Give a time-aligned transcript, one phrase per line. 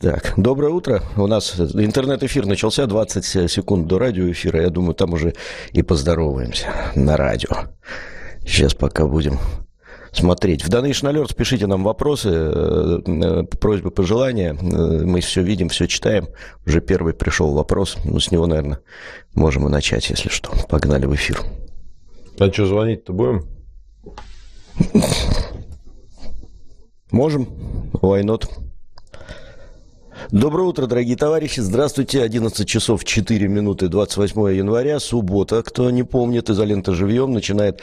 [0.00, 1.02] Так, доброе утро.
[1.18, 4.62] У нас интернет-эфир начался 20 секунд до радиоэфира.
[4.62, 5.34] Я думаю, там уже
[5.72, 7.50] и поздороваемся на радио.
[8.40, 9.38] Сейчас пока будем
[10.10, 10.64] смотреть.
[10.64, 14.54] В Donation Alert пишите нам вопросы, э, э, просьбы, пожелания.
[14.54, 16.28] Э, мы все видим, все читаем.
[16.64, 17.98] Уже первый пришел вопрос.
[18.02, 18.80] Ну, с него, наверное,
[19.34, 20.50] можем и начать, если что.
[20.70, 21.42] Погнали в эфир.
[22.38, 23.44] А что, звонить-то будем?
[27.10, 27.42] Можем.
[28.00, 28.48] Why not?
[30.32, 31.58] Доброе утро, дорогие товарищи.
[31.58, 32.22] Здравствуйте.
[32.22, 35.64] 11 часов 4 минуты 28 января, суббота.
[35.64, 37.80] Кто не помнит, изолента живьем начинает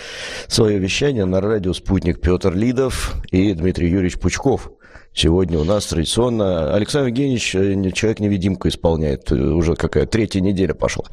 [0.48, 4.72] свое вещание на радио «Спутник» Петр Лидов и Дмитрий Юрьевич Пучков.
[5.14, 9.30] Сегодня у нас традиционно Александр Евгеньевич э, человек-невидимка исполняет.
[9.30, 11.04] Уже какая третья неделя пошла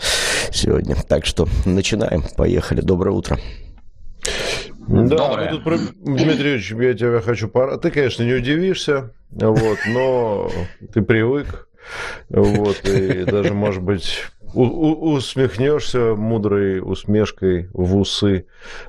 [0.53, 0.95] сегодня.
[1.09, 2.23] Так что начинаем.
[2.37, 2.81] Поехали.
[2.81, 3.41] Доброе утро.
[4.87, 5.51] Да, Доброе.
[5.51, 5.77] тут про...
[5.79, 7.79] Дмитрий Юрьевич, я тебя хочу пора.
[7.79, 10.51] Ты, конечно, не удивишься, вот, но
[10.93, 11.69] ты привык.
[12.29, 14.25] Вот, и даже, может быть,
[14.55, 18.47] усмехнешься мудрой усмешкой в усы.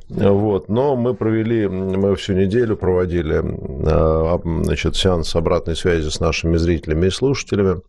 [0.10, 0.70] Вот.
[0.70, 3.44] Но мы провели, мы всю неделю проводили
[3.88, 7.82] а, значит, сеанс обратной связи с нашими зрителями и слушателями.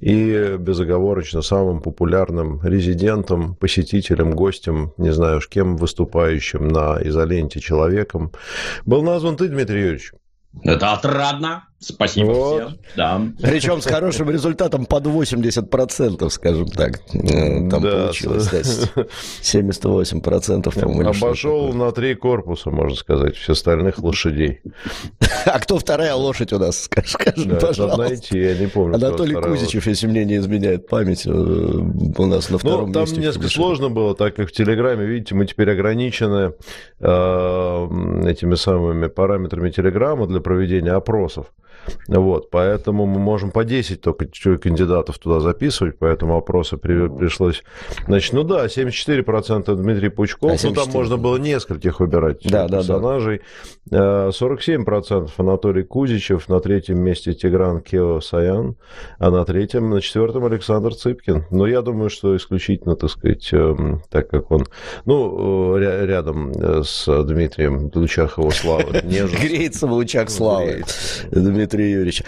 [0.00, 8.32] И безоговорочно самым популярным резидентом, посетителем, гостем, не знаю уж кем, выступающим на изоленте человеком,
[8.84, 10.12] был назван ты, Дмитрий Юрьевич.
[10.62, 11.68] Это отрадно.
[11.78, 12.62] Спасибо вот.
[12.62, 12.78] всем.
[12.96, 13.20] Да.
[13.42, 17.00] Причем с хорошим результатом под 80%, скажем так.
[17.10, 18.60] Там да, получилось, да,
[19.42, 21.10] 78%, по-моему.
[21.10, 24.60] Обошел на три корпуса, можно сказать, все остальных лошадей.
[25.44, 26.84] А кто вторая лошадь у нас?
[26.84, 27.98] Скажи, скажи да, пожалуйста.
[27.98, 28.96] найти, я не помню.
[28.96, 33.02] Анатолий Кузичев, если мне не изменяет память, э, у нас на ну, втором ну, там
[33.02, 33.16] месте.
[33.16, 36.54] Там несколько сложно было, так как в Телеграме, видите, мы теперь ограничены
[36.98, 37.06] э,
[38.26, 41.46] этими самыми параметрами Телеграма для проведения опросов.
[42.08, 44.26] Вот, поэтому мы можем по 10 только
[44.58, 47.62] кандидатов туда записывать, поэтому опросы при, пришлось...
[48.06, 52.68] Значит, ну да, 74% Дмитрий Пучков, а 74, ну там можно было нескольких выбирать да,
[52.68, 53.42] персонажей.
[53.86, 54.28] Да, да.
[54.28, 58.76] 47% Анатолий Кузичев, на третьем месте Тигран Кео Саян,
[59.18, 61.46] а на третьем, на четвертом Александр Цыпкин.
[61.50, 64.66] Но я думаю, что исключительно, так сказать, эм, так как он,
[65.04, 69.00] ну, рядом э, с Дмитрием в лучах его славы.
[69.02, 70.84] Греется в лучах славы.
[71.30, 72.24] Дмитрий Дмитрия Юрьевича.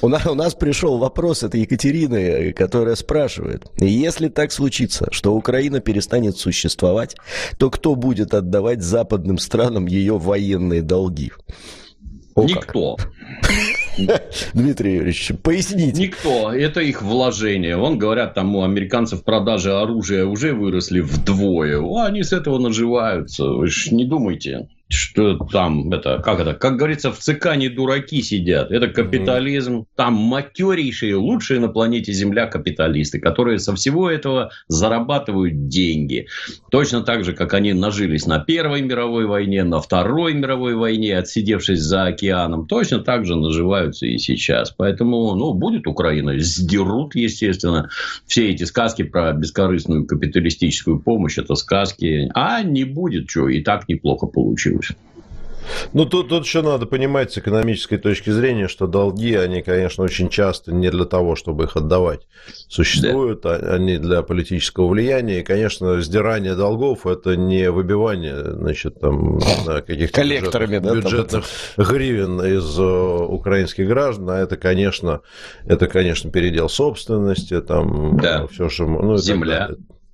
[0.00, 5.80] У нас, у нас пришел вопрос от Екатерины, которая спрашивает, если так случится, что Украина
[5.80, 7.16] перестанет существовать,
[7.58, 11.30] то кто будет отдавать западным странам ее военные долги?
[12.34, 12.96] О, Никто.
[14.54, 16.00] Дмитрий Юрьевич, поясните.
[16.00, 16.52] Никто.
[16.52, 17.76] Это их вложение.
[17.76, 21.82] Вон говорят, там у американцев продажи оружия уже выросли вдвое.
[22.02, 23.44] Они с этого наживаются.
[23.44, 28.22] Вы же не думайте что там, это, как это, как говорится, в ЦК не дураки
[28.22, 28.72] сидят.
[28.72, 29.86] Это капитализм.
[29.94, 36.26] Там матерейшие, лучшие на планете Земля капиталисты, которые со всего этого зарабатывают деньги.
[36.72, 41.80] Точно так же, как они нажились на Первой мировой войне, на Второй мировой войне, отсидевшись
[41.80, 42.66] за океаном.
[42.66, 44.74] Точно так же наживаются и сейчас.
[44.76, 46.36] Поэтому, ну, будет Украина.
[46.40, 47.90] Сдерут, естественно.
[48.26, 52.28] Все эти сказки про бескорыстную капиталистическую помощь, это сказки.
[52.34, 54.79] А не будет, что, и так неплохо получилось.
[55.92, 60.28] Ну, тут, тут еще надо понимать с экономической точки зрения, что долги, они, конечно, очень
[60.28, 62.26] часто не для того, чтобы их отдавать.
[62.68, 63.56] Существуют да.
[63.56, 65.40] они для политического влияния.
[65.40, 71.44] И, конечно, сдирание долгов– это не выбивание, значит, там, каких-то Коллекторами, бюджетных, да, бюджетных
[71.76, 75.20] гривен из э, украинских граждан, а это, конечно,
[75.66, 78.46] это, конечно, передел собственности, там, да.
[78.48, 78.86] все, что...
[78.86, 79.70] Ну, Земля.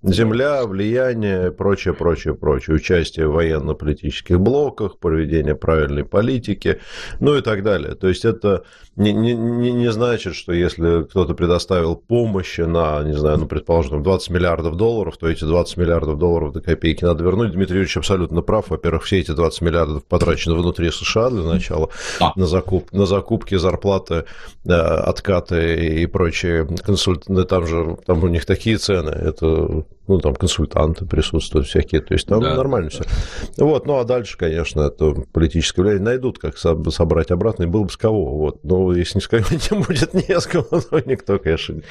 [0.07, 2.77] Земля, влияние, прочее, прочее, прочее.
[2.77, 6.81] Участие в военно-политических блоках, проведение правильной политики,
[7.19, 7.97] ну и так далее.
[7.97, 8.63] То есть это
[8.95, 14.31] не, не, не значит, что если кто-то предоставил помощи на, не знаю, ну, предположим, 20
[14.31, 17.51] миллиардов долларов, то эти 20 миллиардов долларов до копейки надо вернуть.
[17.51, 18.71] Дмитрий Юрьевич абсолютно прав.
[18.71, 21.89] Во-первых, все эти 20 миллиардов потрачены внутри США для начала
[22.37, 24.25] на, закуп, на закупки, зарплаты,
[24.65, 27.43] э, откаты и прочие консультанты.
[27.43, 29.11] Там же там у них такие цены.
[29.11, 33.05] Это ну, там консультанты присутствуют всякие, то есть там да, нормально да.
[33.05, 33.65] все.
[33.65, 37.91] Вот, ну, а дальше, конечно, это политическое влияние найдут, как собрать обратно, и было бы
[37.91, 38.63] с кого, вот.
[38.65, 41.83] Но если не с кого не будет не с кого, то никто, конечно.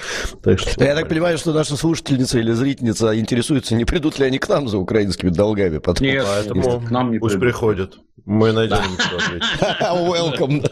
[0.42, 4.40] Так что, Я так понимаю, что наша слушательница или зрительница интересуется, не придут ли они
[4.40, 6.08] к нам за украинскими долгами потом.
[6.08, 7.98] Нет, поэтому к нам не пусть приходят.
[8.25, 8.78] Мы найдем
[9.81, 10.63] Welcome.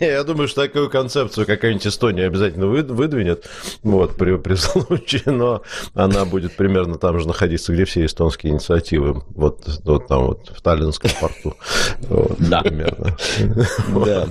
[0.00, 3.48] Я думаю, что такую концепцию какая-нибудь Эстония обязательно выдвинет.
[3.82, 5.62] Вот, при, при случае, но
[5.94, 9.22] она будет примерно там же находиться, где все эстонские инициативы.
[9.30, 11.56] Вот, вот там вот, в Таллинском порту.
[12.02, 12.60] Вот, да.
[12.60, 13.16] Примерно.
[14.04, 14.28] Да.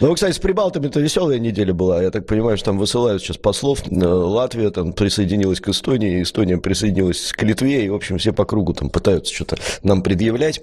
[0.00, 2.02] Ну, кстати, с Прибалтами-то веселая неделя была.
[2.02, 3.82] Я так понимаю, что там высылают сейчас послов.
[3.90, 8.44] Э, Латвия там присоединилась к Эстонии, Эстония присоединилась к Литве, и, в общем, все по
[8.44, 10.60] кругу там пытаются что-то нам предъявлять,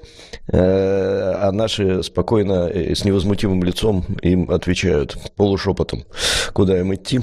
[0.48, 6.06] э, а наши спокойно с невозмутимым лицом им отвечают полушепотом,
[6.54, 7.19] куда им идти.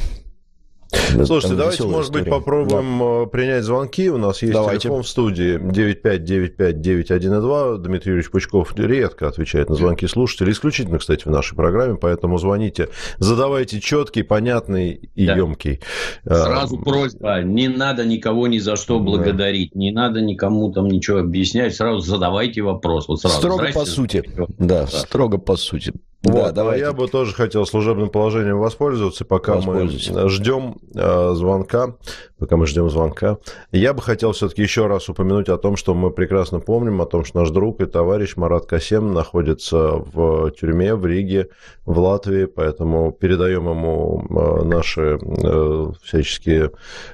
[1.24, 2.24] Слушайте, давайте, может история.
[2.24, 3.22] быть, попробуем да.
[3.22, 4.10] Э, принять звонки.
[4.10, 4.82] У нас есть давайте.
[4.82, 7.78] телефон в студии 95959102.
[7.78, 12.90] Дмитрий Юрьевич Пучков редко отвечает на звонки слушателей, исключительно, кстати, в нашей программе, поэтому звоните,
[13.18, 15.36] задавайте четкий, понятный и да.
[15.36, 15.80] емкий.
[16.24, 19.80] Э, сразу просьба, не надо никого ни за что благодарить, да.
[19.80, 23.08] не надо никому там ничего объяснять, сразу задавайте вопрос.
[23.08, 23.38] Вот сразу.
[23.38, 24.22] Строго по сути.
[24.36, 25.92] Да, да, строго по сути.
[26.22, 26.84] Вот, да, давайте.
[26.84, 31.94] я бы тоже хотел служебным положением воспользоваться, пока мы ждем звонка,
[32.38, 33.38] пока мы ждем звонка.
[33.70, 37.24] Я бы хотел все-таки еще раз упомянуть о том, что мы прекрасно помним, о том,
[37.24, 41.48] что наш друг и товарищ Марат Касем находится в тюрьме в Риге,
[41.84, 46.70] в Латвии, поэтому передаем ему э, наши э, всяческие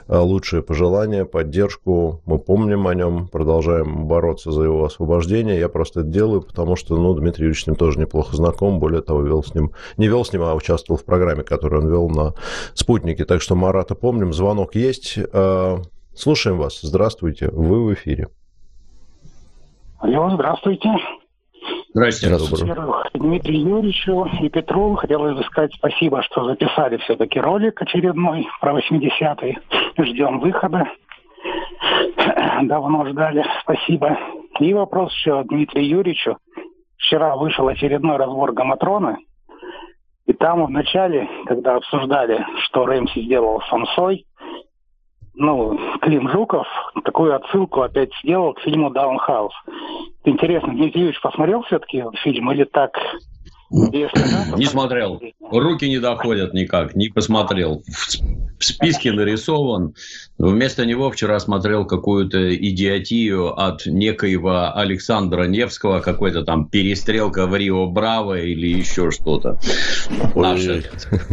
[0.09, 2.23] э, лучшие пожелания, поддержку.
[2.26, 5.59] Мы помним о нем, продолжаем бороться за его освобождение.
[5.59, 9.03] Я просто это делаю, потому что, ну, Дмитрий Юрьевич с ним тоже неплохо знаком, более
[9.03, 12.09] того, вел с ним, не вел с ним, а участвовал в программе, которую он вел
[12.09, 12.35] на
[12.75, 13.25] «Спутнике».
[13.25, 15.19] Так что Марата помним, звонок есть.
[15.32, 15.78] А,
[16.14, 16.81] слушаем вас.
[16.81, 18.28] Здравствуйте, вы в эфире.
[19.99, 20.88] Алло, здравствуйте.
[21.93, 22.64] Здравствуйте.
[22.64, 28.78] Во-первых, Дмитрию Юрьевичу и Петру хотелось бы сказать спасибо, что записали все-таки ролик очередной про
[28.78, 29.58] 80-е.
[29.99, 30.84] Ждем выхода.
[32.62, 33.44] Давно ждали.
[33.62, 34.16] Спасибо.
[34.60, 36.37] И вопрос еще Дмитрию Юрьевичу
[36.96, 39.19] вчера вышел очередной разбор Гаматрона,
[40.38, 44.26] там в начале, когда обсуждали, что Рэмси сделал с Самсой,
[45.35, 46.67] ну, Клим Жуков
[47.05, 49.52] такую отсылку опять сделал к фильму «Даунхаус».
[50.25, 52.99] Интересно, Дмитрий Юрьевич посмотрел все-таки фильм или так
[53.70, 55.20] не смотрел.
[55.50, 57.82] Руки не доходят никак, не посмотрел.
[58.58, 59.94] В списке нарисован.
[60.38, 67.87] Вместо него вчера смотрел какую-то идиотию от некоего Александра Невского, какой-то там перестрелка в Рио
[67.87, 69.58] Браво или еще что-то.
[70.37, 70.60] Наш,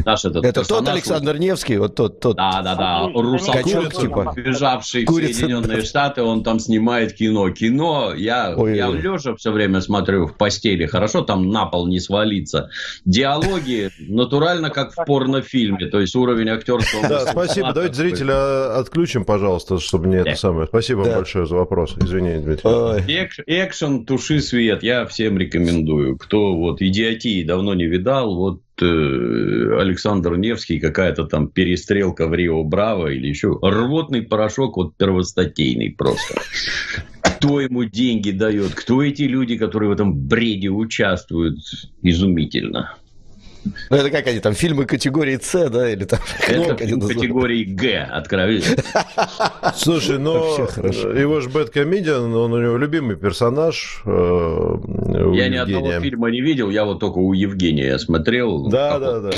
[0.05, 2.35] наш этот Это тот Александр Невский, вот тот, тот.
[2.37, 3.09] Да, да, да.
[3.13, 4.33] Русаков, типа.
[4.35, 5.33] бежавший Курица.
[5.33, 7.49] в Соединенные Штаты, он там снимает кино.
[7.51, 10.85] Кино, я, Ой, я лежа все время смотрю в постели.
[10.85, 12.69] Хорошо, там на пол не свалиться.
[13.05, 17.07] Диалоги натурально как в порнофильме, то есть уровень актерского...
[17.23, 17.73] Да, спасибо.
[17.73, 20.67] Давайте зрителя отключим, пожалуйста, чтобы не это самое.
[20.67, 21.95] Спасибо вам большое за вопрос.
[21.97, 22.69] Извини, Дмитрий.
[23.47, 24.83] Экшен, туши свет.
[24.83, 26.17] Я всем рекомендую.
[26.17, 32.63] Кто вот идиотии давно не видал, вот э, Александр Невский, какая-то там перестрелка в Рио
[32.63, 36.35] Браво или еще рвотный порошок вот первостатейный просто
[37.45, 41.59] кто ему деньги дает, кто эти люди, которые в этом бреде участвуют,
[42.01, 42.95] изумительно.
[43.89, 46.19] Ну, это как они там, фильмы категории С, да, или там...
[46.47, 48.65] Это фильм категории Г, откровенно.
[49.75, 54.01] Слушай, но его же Бэткомедиан, он у него любимый персонаж.
[54.05, 54.77] Э,
[55.33, 58.67] я ни одного фильма не видел, я вот только у Евгения смотрел.
[58.69, 59.31] Да, да, да.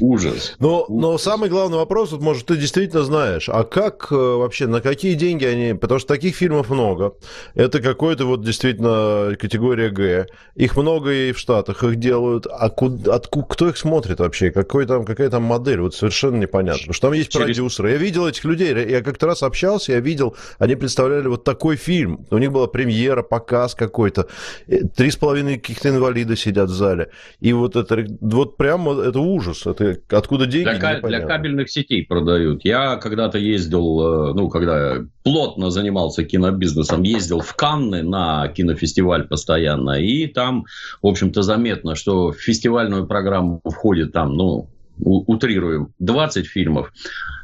[0.00, 0.56] Ужас.
[0.58, 4.80] Но, но самый главный вопрос, вот, может, ты действительно знаешь, а как э, вообще, на
[4.80, 5.74] какие деньги они...
[5.74, 7.14] Потому что таких фильмов много.
[7.54, 10.26] Это какой-то вот действительно категория Г.
[10.54, 12.46] Их много и в Штатах их делают.
[12.46, 14.50] А куда, откуда кто их смотрит вообще?
[14.50, 15.80] Какой там, какая там модель?
[15.80, 16.80] Вот совершенно непонятно.
[16.80, 17.46] Потому что там есть Через...
[17.46, 17.90] продюсеры.
[17.90, 18.74] Я видел этих людей.
[18.88, 22.26] Я как-то раз общался, я видел, они представляли вот такой фильм.
[22.30, 24.28] У них была премьера, показ какой-то.
[24.66, 27.10] Э, три с половиной каких-то инвалида сидят в зале.
[27.40, 29.66] И вот это вот прямо это ужас.
[29.66, 30.78] Это откуда деньги?
[30.78, 32.64] Для, для кабельных сетей продают.
[32.64, 40.00] Я когда-то ездил, э, ну, когда плотно занимался кинобизнесом, ездил в Канны на кинофестиваль постоянно.
[40.00, 40.64] И там,
[41.02, 44.68] в общем-то, заметно, что фестивальную программу программу входит там, ну,
[44.98, 46.92] утрируем, 20 фильмов,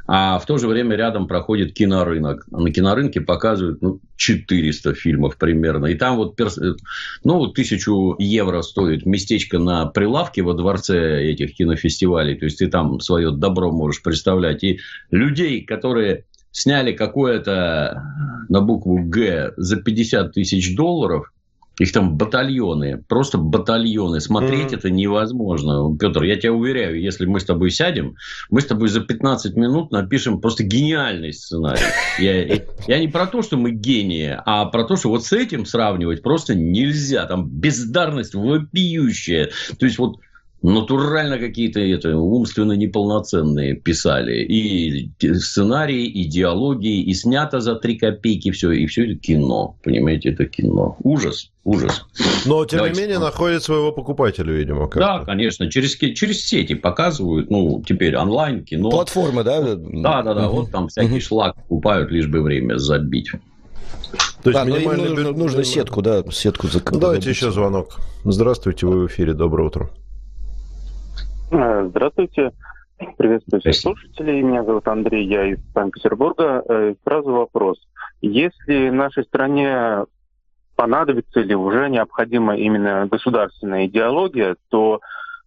[0.08, 2.44] а в то же время рядом проходит кинорынок.
[2.50, 5.86] На кинорынке показывают ну, 400 фильмов примерно.
[5.86, 6.58] И там вот перс...
[7.24, 12.36] ну, тысячу евро стоит местечко на прилавке во дворце этих кинофестивалей.
[12.36, 14.62] То есть ты там свое добро можешь представлять.
[14.62, 18.02] И людей, которые сняли какое-то
[18.48, 21.32] на букву Г за 50 тысяч долларов,
[21.78, 24.20] их там батальоны, просто батальоны.
[24.20, 24.78] Смотреть mm-hmm.
[24.78, 25.96] это невозможно.
[25.98, 28.16] Петр, я тебя уверяю, если мы с тобой сядем,
[28.50, 31.80] мы с тобой за 15 минут напишем просто гениальный сценарий.
[32.18, 35.66] Я, я не про то, что мы гении, а про то, что вот с этим
[35.66, 37.26] сравнивать просто нельзя.
[37.26, 39.50] Там бездарность вопиющая.
[39.78, 40.16] То есть вот
[40.66, 44.42] натурально какие-то это, умственно неполноценные писали.
[44.42, 48.72] И сценарии, и диалоги, и снято за три копейки все.
[48.72, 49.76] И все это кино.
[49.84, 50.96] Понимаете, это кино.
[51.02, 51.52] Ужас.
[51.64, 52.04] Ужас.
[52.46, 53.00] Но, тем Давайте.
[53.00, 54.88] не менее, находит своего покупателя, видимо.
[54.88, 54.98] Как-то.
[54.98, 55.70] Да, конечно.
[55.70, 57.48] Через, через сети показывают.
[57.50, 58.90] Ну, теперь онлайн, кино.
[58.90, 59.60] Платформы, да?
[59.76, 60.48] Да, да, да.
[60.48, 60.56] Угу.
[60.56, 61.20] Вот там всякий угу.
[61.20, 63.30] шлак покупают, лишь бы время забить.
[64.42, 65.10] То есть да, минимальный...
[65.10, 67.00] нужно, нужно сетку, да, сетку закрыть.
[67.00, 67.98] Давайте еще звонок.
[68.24, 69.32] Здравствуйте, вы в эфире.
[69.32, 69.90] Доброе утро.
[71.50, 72.52] Э, здравствуйте.
[73.18, 74.42] Приветствую всех слушателей.
[74.42, 76.62] Меня зовут Андрей, я из Санкт-Петербурга.
[76.68, 77.78] Э, сразу вопрос.
[78.20, 80.06] Если нашей стране
[80.74, 85.00] понадобится или уже необходима именно государственная идеология, то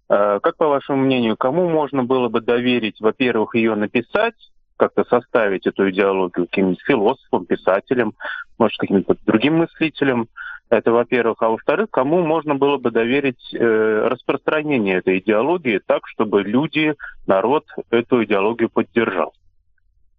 [0.09, 4.35] э, как по вашему мнению, кому можно было бы доверить, во-первых, ее написать,
[4.77, 8.13] как-то составить эту идеологию, каким-нибудь философам, писателям,
[8.57, 10.29] может, каким-то другим мыслителям,
[10.69, 11.41] это, во-первых.
[11.41, 16.95] А во-вторых, кому можно было бы доверить э, распространение этой идеологии так, чтобы люди,
[17.27, 19.33] народ эту идеологию поддержал?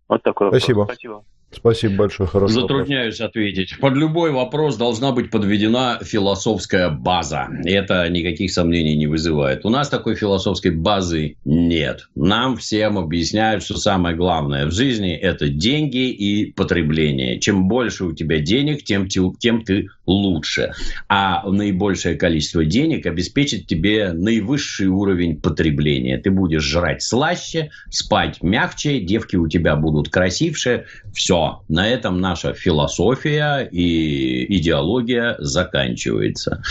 [0.08, 0.80] Вот такой Спасибо.
[0.80, 0.96] вопрос.
[0.96, 1.24] Спасибо.
[1.52, 2.60] Спасибо большое, хорошо.
[2.60, 3.30] Затрудняюсь вопрос.
[3.30, 3.78] ответить.
[3.80, 7.48] Под любой вопрос должна быть подведена философская база.
[7.64, 9.64] Это никаких сомнений не вызывает.
[9.64, 12.08] У нас такой философской базы нет.
[12.14, 17.40] Нам всем объясняют, что самое главное в жизни– это деньги и потребление.
[17.40, 20.72] Чем больше у тебя денег, тем, тем ты лучше.
[21.08, 26.18] А наибольшее количество денег обеспечит тебе наивысший уровень потребления.
[26.18, 30.84] Ты будешь жрать слаще, спать мягче, девки у тебя будут красивше.
[31.12, 31.39] Все.
[31.68, 36.62] На этом наша философия и идеология заканчивается.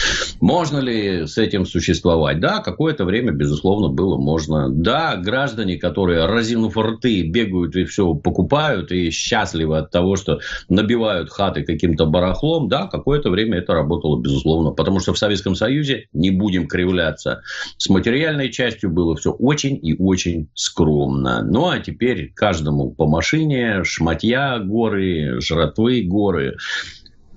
[0.41, 2.39] Можно ли с этим существовать?
[2.39, 4.69] Да, какое-то время, безусловно, было можно.
[4.69, 11.29] Да, граждане, которые, разинув рты, бегают и все покупают, и счастливы от того, что набивают
[11.29, 14.71] хаты каким-то барахлом, да, какое-то время это работало, безусловно.
[14.71, 17.41] Потому что в Советском Союзе, не будем кривляться,
[17.77, 21.43] с материальной частью было все очень и очень скромно.
[21.43, 26.57] Ну, а теперь каждому по машине, шматья горы, жратвы горы.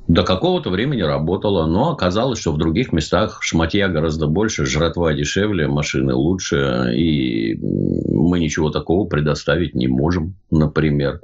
[0.09, 5.69] До какого-то времени работало, но оказалось, что в других местах шматья гораздо больше, жратва дешевле,
[5.69, 11.21] машины лучше, и мы ничего такого предоставить не можем, например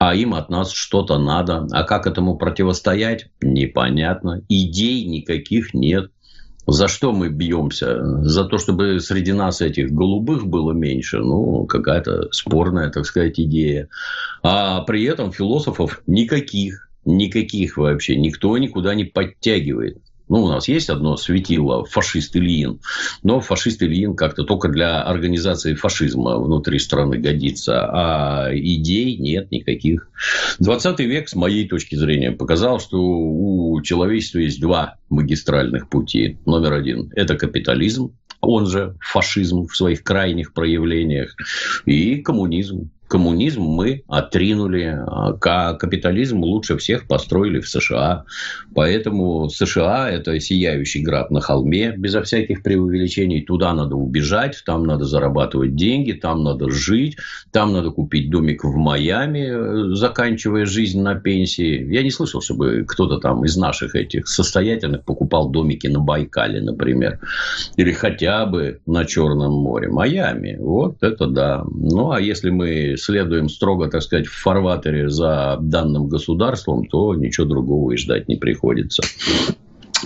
[0.00, 1.66] а им от нас что-то надо.
[1.72, 4.42] А как этому противостоять, непонятно.
[4.48, 6.10] Идей никаких нет.
[6.70, 8.00] За что мы бьемся?
[8.22, 11.18] За то, чтобы среди нас этих голубых было меньше?
[11.18, 13.88] Ну, какая-то спорная, так сказать, идея.
[14.44, 16.88] А при этом философов никаких.
[17.04, 18.14] Никаких вообще.
[18.16, 19.98] Никто никуда не подтягивает.
[20.30, 22.78] Ну, у нас есть одно светило фашист Ильин,
[23.24, 30.08] но фашист Ильин как-то только для организации фашизма внутри страны годится, а идей нет никаких.
[30.60, 36.38] 20 век, с моей точки зрения, показал, что у человечества есть два магистральных пути.
[36.46, 41.34] Номер один– это капитализм, он же фашизм в своих крайних проявлениях,
[41.86, 48.24] и коммунизм коммунизм мы отринули, а капитализм лучше всех построили в США.
[48.72, 53.42] Поэтому США– это сияющий град на холме, безо всяких преувеличений.
[53.42, 57.16] Туда надо убежать, там надо зарабатывать деньги, там надо жить,
[57.50, 61.92] там надо купить домик в Майами, заканчивая жизнь на пенсии.
[61.92, 67.18] Я не слышал, чтобы кто-то там из наших этих состоятельных покупал домики на Байкале, например.
[67.76, 69.88] Или хотя бы на Черном море.
[69.88, 70.56] Майами.
[70.60, 71.64] Вот это да.
[71.74, 77.46] Ну, а если мы следуем строго, так сказать, в фарватере за данным государством, то ничего
[77.46, 79.02] другого и ждать не приходится.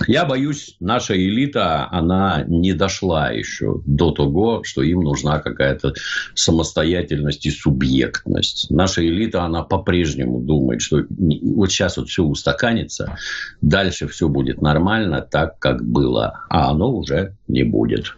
[0.07, 5.93] Я боюсь, наша элита, она не дошла еще до того, что им нужна какая-то
[6.33, 8.67] самостоятельность и субъектность.
[8.69, 13.17] Наша элита, она по-прежнему думает, что вот сейчас вот все устаканится,
[13.61, 18.15] дальше все будет нормально, так, как было, а оно уже не будет.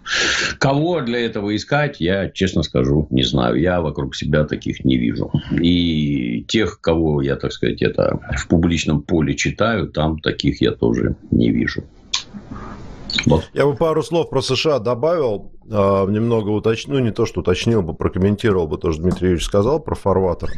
[0.60, 3.60] Кого для этого искать, я, честно скажу, не знаю.
[3.60, 5.32] Я вокруг себя таких не вижу.
[5.62, 11.16] И тех, кого я, так сказать, это в публичном поле читаю, там таких я тоже
[11.32, 11.67] не вижу.
[13.26, 13.50] Вот.
[13.54, 17.82] Я бы пару слов про США добавил, а, немного уточню, ну не то, что уточнил
[17.82, 20.52] бы, прокомментировал бы то, что Дмитрий Юрьевич сказал про фарватер.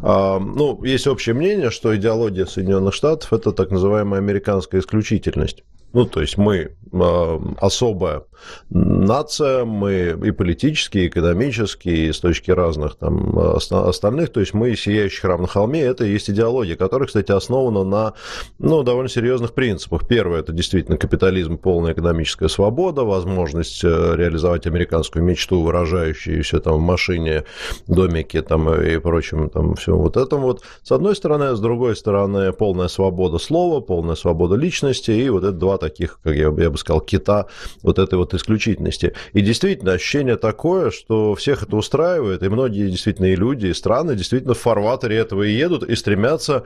[0.00, 5.64] А, ну, есть общее мнение, что идеология Соединенных Штатов– это так называемая американская исключительность.
[5.94, 8.22] Ну, то есть мы э, особая
[8.70, 14.74] нация, мы и политически, и экономически, и с точки разных там остальных, то есть мы
[14.76, 18.14] сияющий храм на холме, это и есть идеология, которая, кстати, основана на
[18.58, 20.06] ну, довольно серьезных принципах.
[20.08, 26.80] Первое, это действительно капитализм, полная экономическая свобода, возможность э, реализовать американскую мечту, выражающуюся там в
[26.80, 27.44] машине,
[27.86, 30.62] домике там, и прочем, там, все вот этом вот.
[30.82, 35.52] С одной стороны, с другой стороны, полная свобода слова, полная свобода личности, и вот это
[35.52, 37.46] два таких, как я, я бы сказал, кита
[37.82, 39.12] вот этой вот исключительности.
[39.32, 44.16] И действительно, ощущение такое, что всех это устраивает, и многие действительно и люди, и страны
[44.16, 46.64] действительно в фарватере этого и едут, и стремятся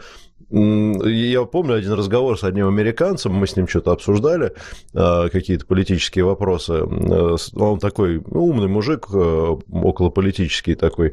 [0.50, 4.54] я помню один разговор с одним американцем, мы с ним что-то обсуждали,
[4.94, 6.72] а, какие-то политические вопросы.
[6.72, 11.12] Э, он такой умный мужик, э, около политический такой.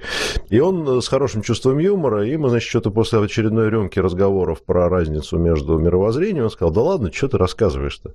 [0.50, 4.88] И он с хорошим чувством юмора, и мы, значит, что-то после очередной рюмки разговоров про
[4.88, 7.38] разницу между мировоззрением, он сказал, да ладно, что ты
[7.96, 8.12] рассказываешь-то?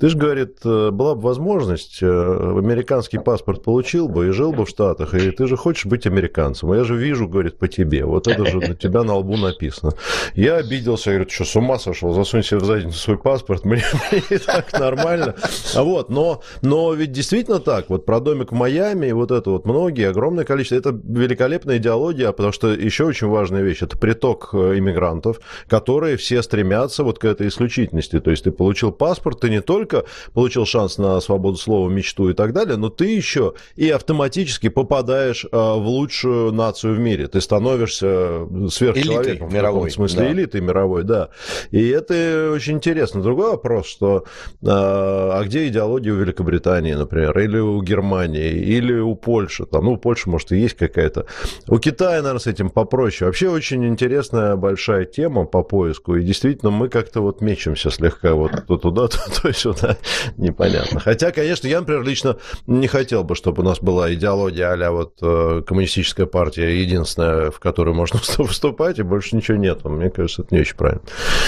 [0.00, 4.68] Ты же, говорит, э, была бы возможность, американский паспорт получил бы и жил бы в
[4.68, 6.72] Штатах, и ты же хочешь быть американцем.
[6.72, 8.04] Я же вижу, говорит, по тебе.
[8.04, 9.92] Вот это же на тебя на лбу написано.
[10.34, 13.82] Я обиделся, я говорю, что, с ума сошел, засунь себе в задницу свой паспорт, мне,
[14.12, 15.34] мне так нормально.
[15.74, 19.66] А вот, но, но ведь действительно так, вот про домик в Майами, вот это вот
[19.66, 24.78] многие, огромное количество, это великолепная идеология, потому что еще очень важная вещь, это приток э,
[24.78, 29.60] иммигрантов, которые все стремятся вот к этой исключительности, то есть ты получил паспорт, ты не
[29.60, 34.68] только получил шанс на свободу слова, мечту и так далее, но ты еще и автоматически
[34.68, 39.48] попадаешь э, в лучшую нацию в мире, ты становишься сверхчеловеком.
[39.48, 39.90] Элитой мировой.
[39.90, 40.32] В смысле, да.
[40.32, 41.28] элитой мировой, да.
[41.70, 43.22] И это очень интересно.
[43.22, 44.24] Другой вопрос, что
[44.64, 49.66] а, а где идеология у Великобритании, например, или у Германии, или у Польши?
[49.66, 51.26] Там, ну, у Польши, может, и есть какая-то.
[51.68, 53.26] У Китая, наверное, с этим попроще.
[53.26, 56.16] Вообще очень интересная большая тема по поиску.
[56.16, 59.96] И действительно, мы как-то вот мечемся слегка вот то туда, то, то сюда.
[60.36, 60.98] Непонятно.
[60.98, 65.18] Хотя, конечно, я, например, лично не хотел бы, чтобы у нас была идеология а вот
[65.22, 69.84] э, коммунистическая партия единственная, в которую можно вступать, и больше ничего нет.
[69.84, 71.02] Мне кажется, это не очень правильно.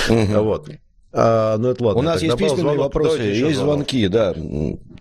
[0.08, 0.42] Угу.
[0.42, 0.68] Вот.
[1.12, 2.00] А, ну, это ладно.
[2.00, 2.78] У нас есть письменные звонок.
[2.84, 4.34] вопросы, Давайте есть звонки, да.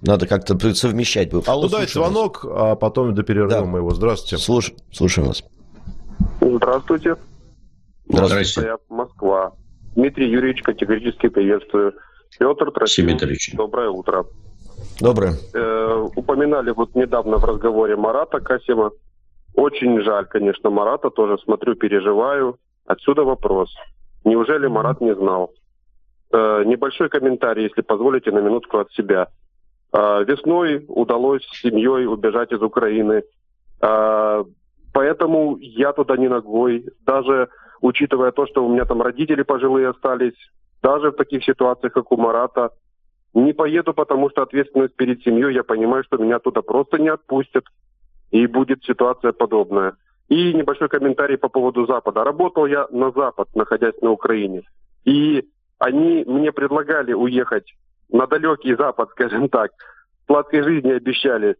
[0.01, 1.31] Надо как-то совмещать.
[1.47, 3.65] Алло, ну, давайте звонок, а потом до перерыва да.
[3.65, 3.91] мы его.
[3.91, 4.43] Здравствуйте.
[4.43, 4.71] Слуш...
[4.91, 5.43] Слушаем вас.
[6.41, 7.15] Здравствуйте.
[8.07, 8.61] Здравствуйте.
[8.61, 9.53] Я Москва.
[9.95, 11.93] Дмитрий Юрьевич, категорически приветствую.
[12.37, 14.25] Петр Трофимович, доброе утро.
[15.01, 15.33] Доброе.
[15.53, 18.91] Э, упоминали вот недавно в разговоре Марата Касима.
[19.55, 22.57] Очень жаль, конечно, Марата, тоже смотрю, переживаю.
[22.85, 23.73] Отсюда вопрос.
[24.23, 25.51] Неужели Марат не знал?
[26.31, 29.27] Э, небольшой комментарий, если позволите, на минутку от себя.
[29.91, 33.23] Э, весной удалось с семьей убежать из Украины.
[33.81, 34.43] Э,
[34.93, 36.85] поэтому я туда не ногой.
[37.05, 37.49] Даже
[37.81, 40.37] учитывая то, что у меня там родители пожилые остались,
[40.81, 42.71] даже в таких ситуациях, как у Марата,
[43.33, 47.65] не поеду, потому что ответственность перед семьей, я понимаю, что меня туда просто не отпустят.
[48.31, 49.95] И будет ситуация подобная.
[50.27, 52.23] И небольшой комментарий по поводу Запада.
[52.23, 54.63] Работал я на Запад, находясь на Украине.
[55.03, 55.47] И
[55.79, 57.73] они мне предлагали уехать
[58.09, 59.71] на далекий Запад, скажем так.
[60.27, 61.55] Сладкой жизни обещали.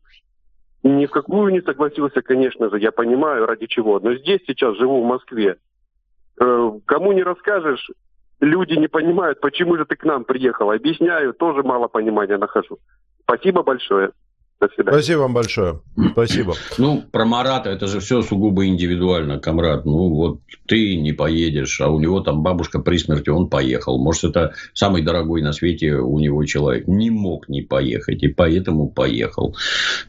[0.83, 3.99] Ни в какую не согласился, конечно же, я понимаю, ради чего.
[3.99, 5.57] Но здесь сейчас живу в Москве.
[6.39, 7.89] Э, кому не расскажешь,
[8.39, 10.71] люди не понимают, почему же ты к нам приехал.
[10.71, 12.79] Объясняю, тоже мало понимания нахожу.
[13.23, 14.11] Спасибо большое.
[14.59, 14.97] До свидания.
[14.97, 15.79] Спасибо вам большое.
[16.11, 16.53] Спасибо.
[16.77, 19.85] Ну, про Марата это же все сугубо индивидуально, комрад.
[19.85, 23.97] Ну, вот ты не поедешь, а у него там бабушка при смерти, он поехал.
[24.01, 26.87] Может, это самый дорогой на свете у него человек.
[26.87, 29.55] Не мог не поехать, и поэтому поехал.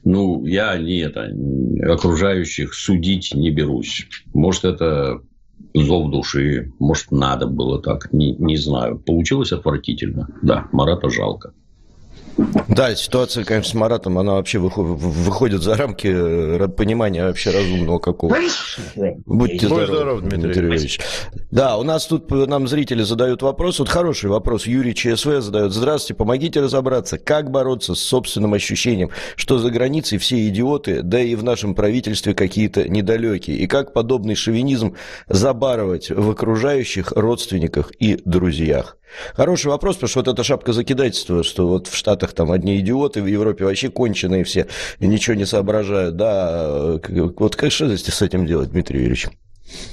[0.05, 1.31] Ну, я не это,
[1.93, 4.09] окружающих судить не берусь.
[4.33, 5.21] Может, это
[5.75, 8.99] зов души, может, надо было так, не, не знаю.
[8.99, 10.29] Получилось отвратительно.
[10.43, 11.53] Да, Марата жалко.
[12.69, 18.37] Да, ситуация, конечно, с Маратом, она вообще выходит за рамки э, понимания вообще разумного какого.
[19.27, 21.01] Будьте здоровы, здоров, Дмитрий, Дмитрий Ильич.
[21.51, 23.79] Да, у нас тут нам зрители задают вопрос.
[23.81, 24.67] Вот хороший вопрос.
[24.67, 25.73] Юрий ЧСВ задает.
[25.73, 31.35] Здравствуйте, помогите разобраться, как бороться с собственным ощущением, что за границей все идиоты, да и
[31.35, 33.59] в нашем правительстве какие-то недалекие.
[33.59, 34.95] И как подобный шовинизм
[35.29, 38.97] забарывать в окружающих родственниках и друзьях.
[39.35, 43.23] Хороший вопрос, потому что вот эта шапка закидательства, что вот в Штатах там одни идиоты,
[43.23, 44.67] в Европе вообще конченые все,
[44.99, 46.99] ничего не соображают, да,
[47.37, 49.29] вот как что с этим делать, Дмитрий Юрьевич?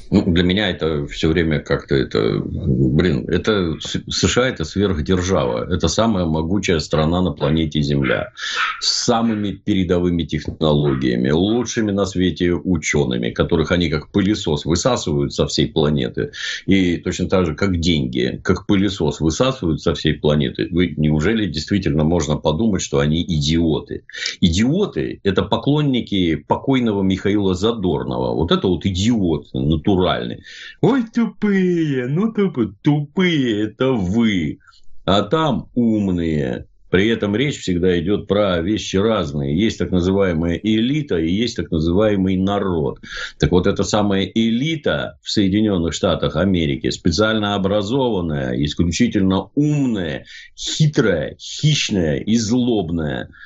[0.09, 2.41] Ну, для меня это все время как-то это...
[2.41, 5.71] Блин, это США– это сверхдержава.
[5.73, 8.31] Это самая могучая страна на планете Земля.
[8.79, 15.67] С самыми передовыми технологиями, лучшими на свете учеными, которых они как пылесос высасывают со всей
[15.67, 16.31] планеты.
[16.65, 20.67] И точно так же, как деньги, как пылесос высасывают со всей планеты.
[20.71, 24.03] Вы, неужели действительно можно подумать, что они идиоты?
[24.39, 28.33] Идиоты– это поклонники покойного Михаила Задорнова.
[28.33, 30.43] Вот это вот идиот натуральный.
[30.81, 34.59] Ой, тупые, ну тупые, тупые это вы.
[35.05, 36.65] А там умные.
[36.89, 39.57] При этом речь всегда идет про вещи разные.
[39.57, 42.99] Есть так называемая элита и есть так называемый народ.
[43.39, 50.25] Так вот, эта самая элита в Соединенных Штатах Америки, специально образованная, исключительно умная,
[50.55, 53.29] хитрая, хищная и злобная–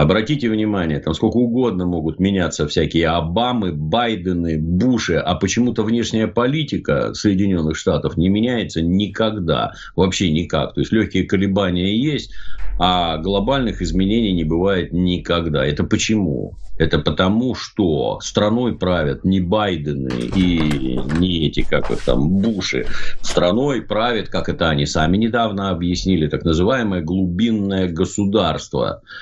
[0.00, 7.12] Обратите внимание, там сколько угодно могут меняться всякие Обамы, Байдены, Буши, а почему-то внешняя политика
[7.12, 10.72] Соединенных Штатов не меняется никогда, вообще никак.
[10.72, 12.32] То есть легкие колебания есть,
[12.78, 15.66] а глобальных изменений не бывает никогда.
[15.66, 16.54] Это почему?
[16.78, 22.86] Это потому, что страной правят не Байдены и не эти, как их там, Буши.
[23.20, 29.02] Страной правят, как это они сами недавно объяснили, так называемое глубинное государство–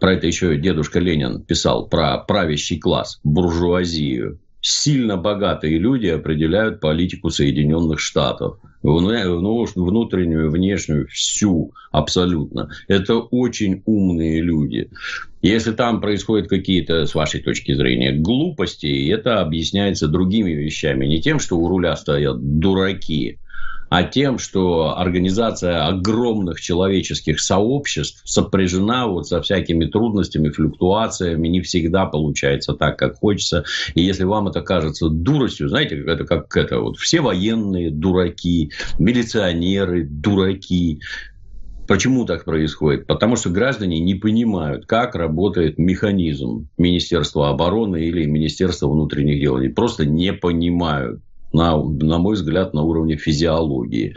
[0.00, 4.38] про это еще дедушка Ленин писал, про правящий класс, буржуазию.
[4.60, 8.58] Сильно богатые люди определяют политику Соединенных Штатов.
[8.82, 12.70] Ну, внутреннюю, внешнюю, всю абсолютно.
[12.88, 14.90] Это очень умные люди.
[15.42, 21.06] Если там происходят какие-то, с вашей точки зрения, глупости, это объясняется другими вещами.
[21.06, 23.38] Не тем, что у руля стоят дураки,
[23.88, 32.06] а тем, что организация огромных человеческих сообществ сопряжена вот со всякими трудностями, флюктуациями, не всегда
[32.06, 33.64] получается так, как хочется.
[33.94, 40.04] И если вам это кажется дуростью, знаете, это как это вот все военные дураки, милиционеры
[40.04, 41.00] дураки,
[41.86, 43.06] Почему так происходит?
[43.06, 49.56] Потому что граждане не понимают, как работает механизм Министерства обороны или Министерства внутренних дел.
[49.56, 51.20] Они просто не понимают
[51.54, 54.14] на, на мой взгляд, на уровне физиологии.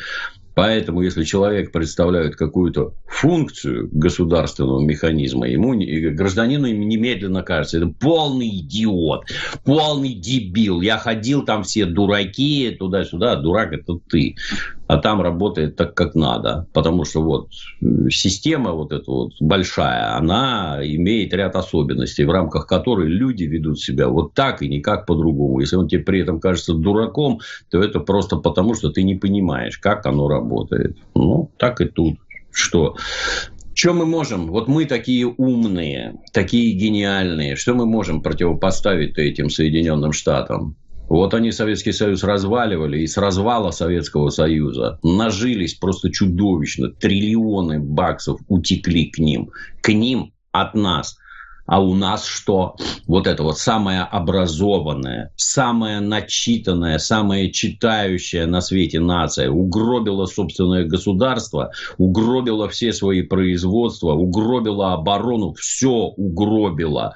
[0.56, 5.76] Поэтому, если человек представляет какую-то функцию государственного механизма, ему
[6.16, 9.28] гражданину немедленно кажется, это полный идиот,
[9.64, 10.82] полный дебил.
[10.82, 14.36] Я ходил, там все дураки, туда-сюда, дурак это ты
[14.88, 16.68] а там работает так, как надо.
[16.74, 17.50] Потому что вот
[17.82, 23.80] э, система вот эта вот большая, она имеет ряд особенностей, в рамках которой люди ведут
[23.80, 25.60] себя вот так и никак по-другому.
[25.60, 29.78] Если он тебе при этом кажется дураком, то это просто потому, что ты не понимаешь,
[29.78, 30.98] как оно работает.
[31.16, 32.18] Ну, так и тут.
[32.52, 32.96] Что
[33.78, 34.48] что мы можем?
[34.48, 37.56] Вот мы такие умные, такие гениальные.
[37.56, 40.76] Что мы можем противопоставить этим Соединенным Штатам?
[41.10, 46.90] Вот они Советский Союз разваливали, и с развала Советского Союза нажились просто чудовищно.
[46.90, 49.52] Триллионы баксов утекли к ним.
[49.82, 51.18] К ним от нас–
[51.68, 52.78] а у нас что?
[53.08, 61.72] Вот это вот самое образованное, самое начитанное, самое читающее на свете нация угробила собственное государство,
[61.98, 67.16] угробила все свои производства, угробила оборону, все угробила.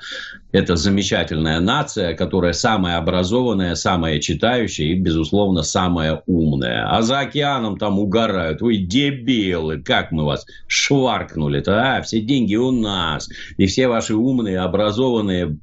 [0.51, 6.89] Это замечательная нация, которая самая образованная, самая читающая и, безусловно, самая умная.
[6.89, 8.61] А за океаном там угорают.
[8.61, 12.01] Вы дебилы, как мы вас шваркнули-то, а?
[12.01, 13.29] Все деньги у нас.
[13.57, 15.57] И все ваши умные образованные,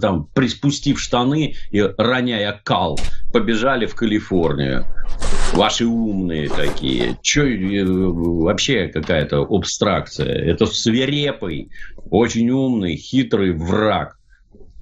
[0.00, 2.98] там, приспустив штаны и роняя кал,
[3.32, 4.86] побежали в Калифорнию.
[5.52, 7.18] Ваши умные такие.
[7.22, 10.32] Че э, вообще какая-то абстракция?
[10.32, 11.70] Это свирепый,
[12.10, 14.16] очень умный, хитрый враг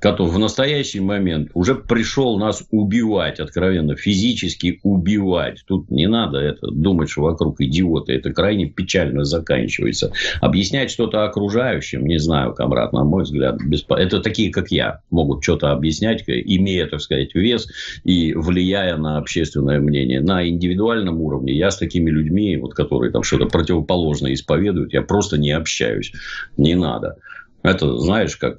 [0.01, 5.65] который в настоящий момент уже пришел нас убивать, откровенно, физически убивать.
[5.67, 8.13] Тут не надо это думать, что вокруг идиоты.
[8.13, 10.13] Это крайне печально заканчивается.
[10.41, 13.93] Объяснять что-то окружающим, не знаю, комрад, на мой взгляд, бесп...
[13.93, 17.69] это такие, как я, могут что-то объяснять, имея, так сказать, вес
[18.05, 20.21] и влияя на общественное мнение.
[20.21, 25.39] На индивидуальном уровне я с такими людьми, вот, которые там что-то противоположное исповедуют, я просто
[25.39, 26.13] не общаюсь.
[26.57, 27.17] Не надо.
[27.63, 28.59] Это, знаешь, как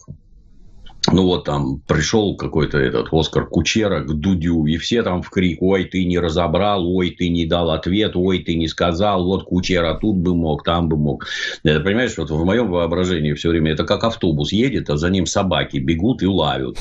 [1.08, 5.62] ну вот там пришел какой-то этот Оскар Кучера к Дудю, и все там в крик,
[5.62, 9.98] ой, ты не разобрал, ой, ты не дал ответ, ой, ты не сказал, вот Кучера
[10.00, 11.26] тут бы мог, там бы мог.
[11.64, 15.26] Это, понимаешь, вот в моем воображении все время это как автобус едет, а за ним
[15.26, 16.78] собаки бегут и лают.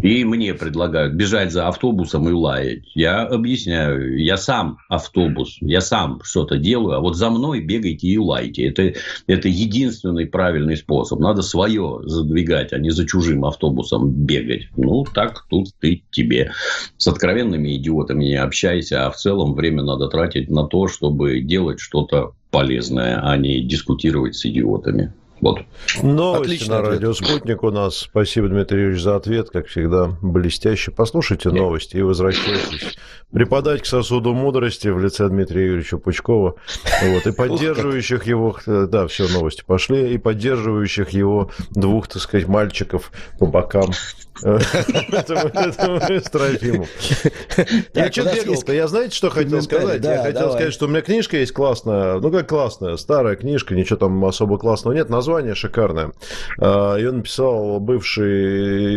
[0.00, 2.84] И мне предлагают бежать за автобусом и лаять.
[2.94, 8.16] Я объясняю, я сам автобус, я сам что-то делаю, а вот за мной бегайте и
[8.16, 8.68] лайте.
[8.68, 8.94] Это,
[9.26, 11.18] это единственный правильный способ.
[11.18, 14.68] Надо свое задвигать, а не за чужим автобусом бегать.
[14.76, 16.52] Ну, так тут ты тебе.
[16.96, 21.80] С откровенными идиотами не общайся, а в целом время надо тратить на то, чтобы делать
[21.80, 25.12] что-то полезное, а не дискутировать с идиотами.
[25.40, 25.60] Вот.
[26.02, 27.96] Новости Отличный на радио «Спутник» у нас.
[27.96, 29.50] Спасибо, Дмитрий Юрьевич, за ответ.
[29.50, 30.90] Как всегда, блестяще.
[30.90, 32.98] Послушайте новости и возвращайтесь.
[33.32, 36.54] Преподать к сосуду мудрости в лице Дмитрия Юрьевича Пучкова.
[37.02, 38.56] Вот, и поддерживающих его...
[38.66, 40.14] Да, все, новости пошли.
[40.14, 43.90] И поддерживающих его двух, так сказать, мальчиков по бокам
[46.30, 46.86] Трофимом.
[47.94, 48.72] Я что делал-то?
[48.72, 50.04] Я знаете, что хотел сказать?
[50.04, 52.18] Я хотел сказать, что у меня книжка есть классная.
[52.20, 52.96] Ну, как классная?
[52.96, 55.10] Старая книжка, ничего там особо классного нет.
[55.10, 56.12] Название шикарное.
[56.60, 58.96] А, Ее написал бывший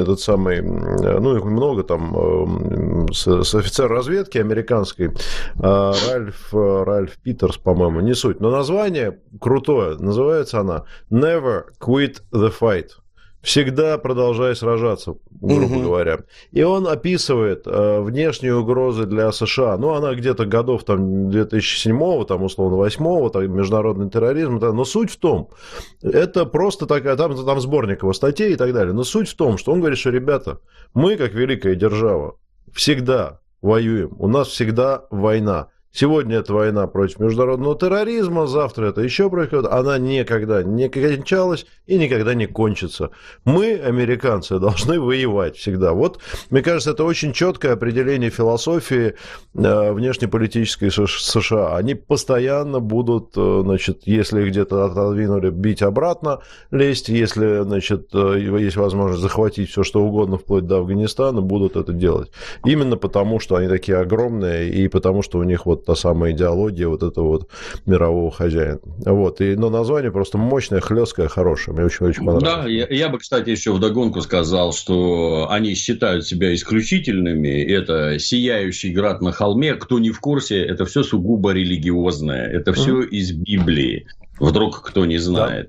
[0.00, 5.10] этот самый, ну, их много там, с офицер разведки американской,
[5.60, 8.40] а, Ральф, Ральф Питерс, по-моему, не суть.
[8.40, 9.96] Но название крутое.
[9.98, 12.88] Называется она «Never Quit the Fight».
[13.48, 15.80] Всегда продолжай сражаться, грубо угу.
[15.80, 16.18] говоря.
[16.52, 19.78] И он описывает э, внешние угрозы для США.
[19.78, 24.58] Ну, она где-то годов там 2007 там, условно, 2008 там, международный терроризм.
[24.58, 25.48] Но суть в том,
[26.02, 28.92] это просто такая, там, там сборник его статей и так далее.
[28.92, 30.60] Но суть в том, что он говорит, что, ребята,
[30.92, 32.36] мы, как великая держава,
[32.74, 34.14] всегда воюем.
[34.18, 35.68] У нас всегда война.
[35.98, 41.98] Сегодня это война против международного терроризма, завтра это еще против Она никогда не кончалась и
[41.98, 43.10] никогда не кончится.
[43.44, 45.94] Мы, американцы, должны воевать всегда.
[45.94, 49.14] Вот, мне кажется, это очень четкое определение философии
[49.54, 51.76] э, внешнеполитической США.
[51.76, 57.08] Они постоянно будут, э, значит, если где-то отодвинули, бить обратно, лезть.
[57.08, 62.30] Если, значит, э, есть возможность захватить все, что угодно, вплоть до Афганистана, будут это делать.
[62.64, 66.86] Именно потому, что они такие огромные и потому, что у них вот та самая идеология
[66.86, 67.48] вот этого вот
[67.86, 68.78] мирового хозяина.
[69.06, 69.40] Вот.
[69.40, 71.74] И, но название просто мощное, хлесткое, хорошее.
[71.74, 72.64] Мне очень-очень понравилось.
[72.64, 77.62] Да, я, я бы, кстати, еще вдогонку сказал, что они считают себя исключительными.
[77.62, 79.76] Это сияющий град на холме.
[79.76, 82.46] Кто не в курсе, это все сугубо религиозное.
[82.46, 83.08] Это все mm-hmm.
[83.08, 84.06] из Библии.
[84.38, 85.68] Вдруг кто не знает.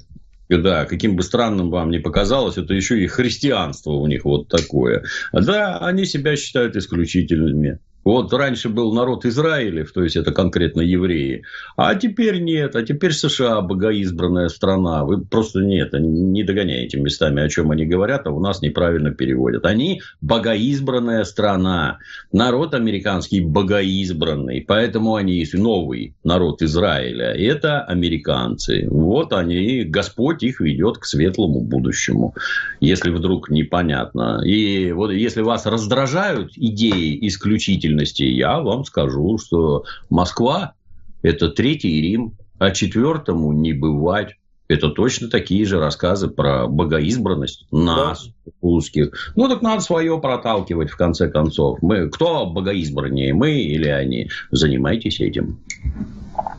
[0.50, 0.58] Да.
[0.58, 5.04] Да, каким бы странным вам ни показалось, это еще и христианство у них вот такое.
[5.32, 7.80] Да, они себя считают исключительными.
[8.04, 11.44] Вот раньше был народ Израилев, то есть это конкретно евреи,
[11.76, 15.04] а теперь нет, а теперь США богоизбранная страна.
[15.04, 19.66] Вы просто нет, не догоняете местами, о чем они говорят, а у нас неправильно переводят.
[19.66, 22.00] Они богоизбранная страна,
[22.32, 27.34] народ американский богоизбранный, поэтому они новый народ Израиля.
[27.34, 28.88] Это американцы.
[28.90, 32.34] Вот они, Господь их ведет к светлому будущему,
[32.80, 34.42] если вдруг непонятно.
[34.46, 40.74] И вот если вас раздражают идеи исключительно действительности я вам скажу, что Москва–
[41.22, 44.36] это третий Рим, а четвертому не бывать.
[44.68, 48.52] Это точно такие же рассказы про богоизбранность нас, да.
[48.62, 49.32] русских.
[49.36, 51.80] Ну, так надо свое проталкивать, в конце концов.
[51.82, 54.30] Мы, кто богоизбраннее, мы или они?
[54.52, 55.60] Занимайтесь этим.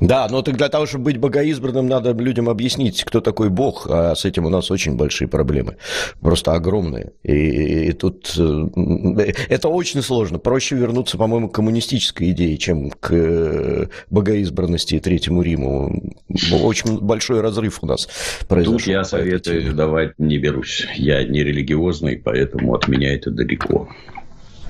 [0.00, 4.14] Да, но так для того, чтобы быть богоизбранным, надо людям объяснить, кто такой Бог, а
[4.14, 5.76] с этим у нас очень большие проблемы,
[6.20, 7.12] просто огромные.
[7.22, 10.38] И, и тут э, это очень сложно.
[10.38, 16.14] Проще вернуться, по-моему, к коммунистической идее, чем к э, богоизбранности и Третьему Риму.
[16.62, 18.08] Очень большой разрыв у нас
[18.48, 18.78] произошел.
[18.78, 20.86] Тут я советую давать не берусь.
[20.96, 23.88] Я не религиозный, поэтому от меня это далеко.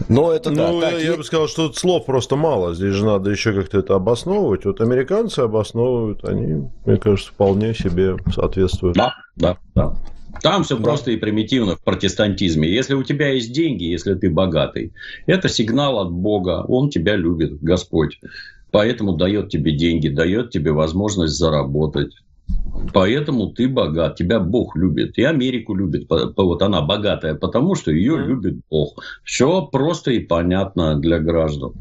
[0.08, 0.90] Но это ну, да.
[0.90, 1.16] Так, я, и...
[1.16, 2.74] бы сказал, что тут слов просто мало.
[2.74, 4.64] Здесь же надо еще как-то это обосновывать.
[4.64, 8.96] Вот американцы обосновывают, они, мне кажется, вполне себе соответствуют.
[8.96, 9.96] Да, да, да.
[10.42, 10.84] Там все да.
[10.84, 12.68] просто и примитивно в протестантизме.
[12.68, 14.92] Если у тебя есть деньги, если ты богатый,
[15.26, 16.64] это сигнал от Бога.
[16.66, 18.20] Он тебя любит, Господь.
[18.70, 22.12] Поэтому дает тебе деньги, дает тебе возможность заработать.
[22.92, 26.08] Поэтому ты богат, тебя Бог любит, и Америку любит.
[26.08, 28.26] Вот она богатая, потому что ее mm.
[28.26, 29.02] любит Бог.
[29.24, 31.72] Все просто и понятно для граждан.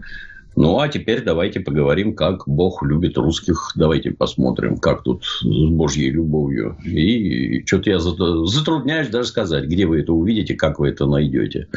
[0.55, 3.71] Ну, а теперь давайте поговорим, как Бог любит русских.
[3.75, 6.75] Давайте посмотрим, как тут с Божьей любовью.
[6.83, 11.67] И что-то я затрудняюсь даже сказать, где вы это увидите, как вы это найдете.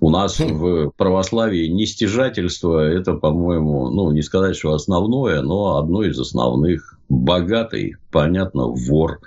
[0.00, 0.56] У нас хм.
[0.56, 6.98] в православии нестяжательство– это, по-моему, ну, не сказать, что основное, но одно из основных.
[7.08, 9.20] Богатый, понятно, вор.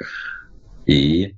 [0.87, 1.35] И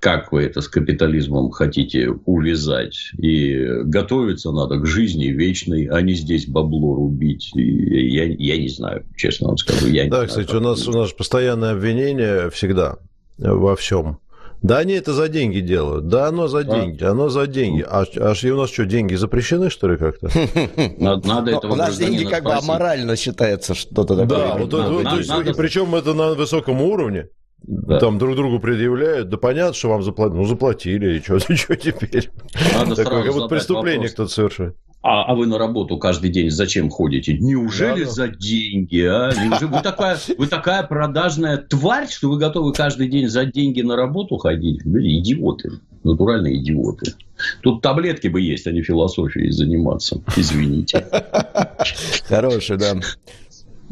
[0.00, 2.96] как вы это с капитализмом хотите увязать.
[3.18, 7.50] И готовиться надо к жизни вечной, а не здесь бабло рубить.
[7.54, 9.88] И я, я не знаю, честно вам скажу.
[9.88, 12.98] Я да, кстати, знаю, у нас, у нас постоянное обвинение всегда
[13.38, 14.18] во всем.
[14.62, 16.08] Да они это за деньги делают.
[16.08, 17.12] Да оно за деньги, а?
[17.12, 17.84] оно за деньги.
[17.88, 20.28] А, а у нас что, деньги запрещены, что ли, как-то?
[20.98, 24.26] Надо, надо этого У нас деньги как бы аморально считается что-то такое.
[24.26, 25.50] Да, вот, надо, вот, надо, надо...
[25.50, 27.28] и причем это на высоком уровне.
[27.62, 27.98] Да.
[27.98, 32.30] Там друг другу предъявляют, да понятно, что вам заплатили, ну заплатили, и что, что теперь?
[32.74, 34.76] Надо Такое, как будто преступление кто-то совершает.
[35.00, 37.38] А, а вы на работу каждый день зачем ходите?
[37.38, 39.00] Неужели да, за деньги?
[39.00, 39.32] А?
[39.32, 43.96] Неужели вы такая, вы такая продажная тварь, что вы готовы каждый день за деньги на
[43.96, 44.84] работу ходить?
[44.84, 45.70] Люди, идиоты,
[46.02, 47.14] натуральные идиоты.
[47.62, 50.20] Тут таблетки бы есть, а не философией заниматься.
[50.36, 51.06] Извините.
[52.28, 52.94] Хороший, да.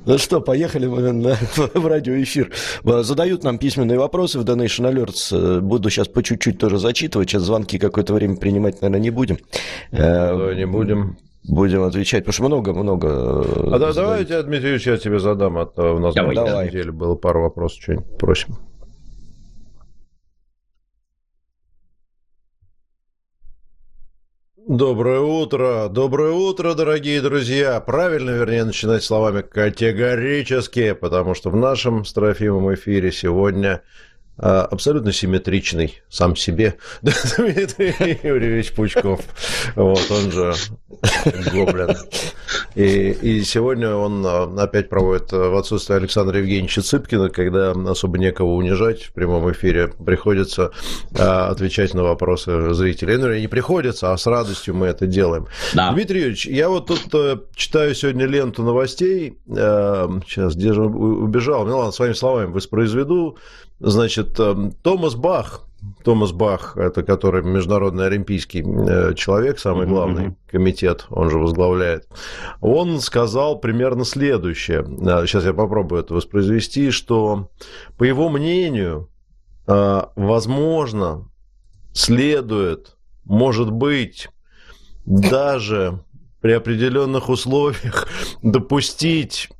[0.06, 2.52] Ну что, поехали мы на, в радиоэфир.
[2.84, 5.60] Задают нам письменные вопросы в Donation Alerts.
[5.60, 7.28] Буду сейчас по чуть-чуть тоже зачитывать.
[7.28, 9.38] Сейчас звонки какое-то время принимать, наверное, не будем.
[9.90, 11.18] Да, не будем.
[11.48, 13.08] Будем отвечать, потому что много-много...
[13.72, 15.58] А да, давайте, Дмитрий Ильич, я тебе задам.
[15.58, 16.34] А то у нас Давай.
[16.34, 18.58] на неделе было пару вопросов, что-нибудь просим.
[24.68, 27.80] Доброе утро, доброе утро, дорогие друзья.
[27.80, 32.12] Правильно, вернее, начинать словами категорически, потому что в нашем с
[32.74, 33.82] эфире сегодня
[34.38, 39.20] абсолютно симметричный сам себе Дмитрий Юрьевич Пучков.
[39.74, 40.54] Вот, он же
[41.52, 41.96] Гоблин.
[42.74, 48.18] И, и сегодня он а, опять проводит а, в отсутствие Александра Евгеньевича Цыпкина, когда особо
[48.18, 50.70] некого унижать в прямом эфире, приходится
[51.14, 53.16] отвечать на вопросы зрителей.
[53.16, 55.46] Ну, не приходится, а с радостью мы это делаем.
[55.74, 55.92] Да.
[55.92, 59.38] Дмитрий Юрьевич, я вот тут читаю сегодня ленту новостей.
[59.48, 61.64] Сейчас, где же убежал?
[61.66, 63.38] Ну ладно, своими словами воспроизведу.
[63.78, 65.66] Значит, эм, Томас Бах,
[66.02, 72.08] Томас Бах, это который международный олимпийский э, человек, самый главный комитет, он же возглавляет,
[72.60, 74.84] он сказал примерно следующее.
[75.26, 77.50] Сейчас э, я попробую это воспроизвести, что,
[77.98, 79.10] по его мнению,
[79.66, 81.28] э, возможно,
[81.92, 84.28] следует, может быть,
[85.04, 86.00] даже
[86.40, 88.08] при определенных условиях
[88.42, 89.50] допустить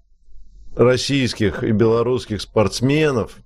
[0.75, 3.39] российских и белорусских спортсменов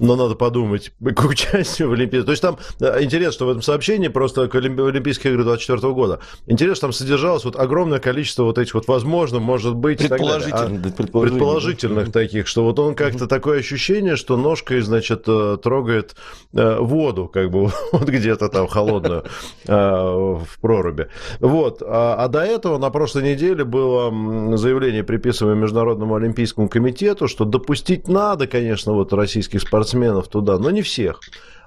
[0.00, 2.24] но надо подумать к участию в Олимпиаде.
[2.24, 6.20] То есть там интересно, что в этом сообщении просто к Олимпийские игры 24 года.
[6.46, 12.12] Интересно, там содержалось вот огромное количество вот этих вот возможно, может быть, предположительных, а, предположительных
[12.12, 16.16] таких, что вот он как-то такое ощущение, что ножкой, значит, э, трогает
[16.52, 19.24] э, воду, как бы вот где-то там холодную
[19.66, 21.08] э, в проруби.
[21.40, 21.82] Вот.
[21.82, 28.08] А, а до этого на прошлой неделе было заявление, приписываемое Международному Олимпийскому комитету, что допустить
[28.08, 31.20] надо, конечно, вот российских спортсменов спортсменов туда, но не всех,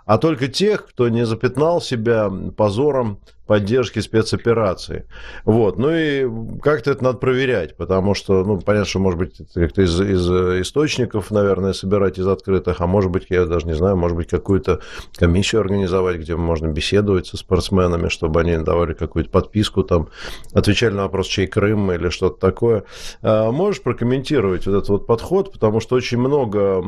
[0.05, 5.05] а только тех, кто не запятнал себя позором поддержки спецоперации.
[5.43, 5.79] Вот.
[5.79, 6.29] Ну и
[6.61, 10.29] как-то это надо проверять, потому что, ну, понятно, что, может быть, как-то из, из
[10.61, 14.81] источников, наверное, собирать из открытых, а может быть, я даже не знаю, может быть, какую-то
[15.15, 20.09] комиссию организовать, где можно беседовать со спортсменами, чтобы они давали какую-то подписку, там,
[20.53, 22.83] отвечали на вопрос, чей Крым или что-то такое.
[23.23, 26.83] А можешь прокомментировать вот этот вот подход, потому что очень много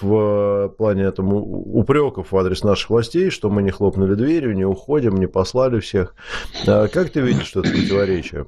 [0.00, 1.36] в плане этому
[1.78, 5.80] упреков в адрес наших властей, что мы не хлопнули дверью, не уходим, не послали собрали
[5.80, 6.14] всех.
[6.66, 8.46] А как ты видишь это противоречие?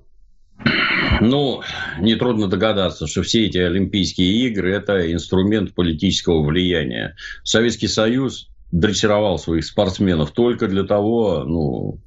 [1.20, 1.62] Ну,
[2.00, 7.16] нетрудно догадаться, что все эти Олимпийские игры– это инструмент политического влияния.
[7.42, 12.00] Советский Союз дрессировал своих спортсменов только для того, ну,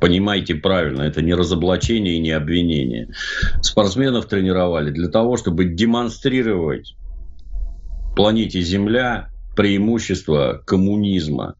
[0.00, 3.12] понимаете правильно, это не разоблачение и не обвинение.
[3.62, 6.96] Спортсменов тренировали для того, чтобы демонстрировать
[8.16, 11.54] планете Земля преимущества коммунизма.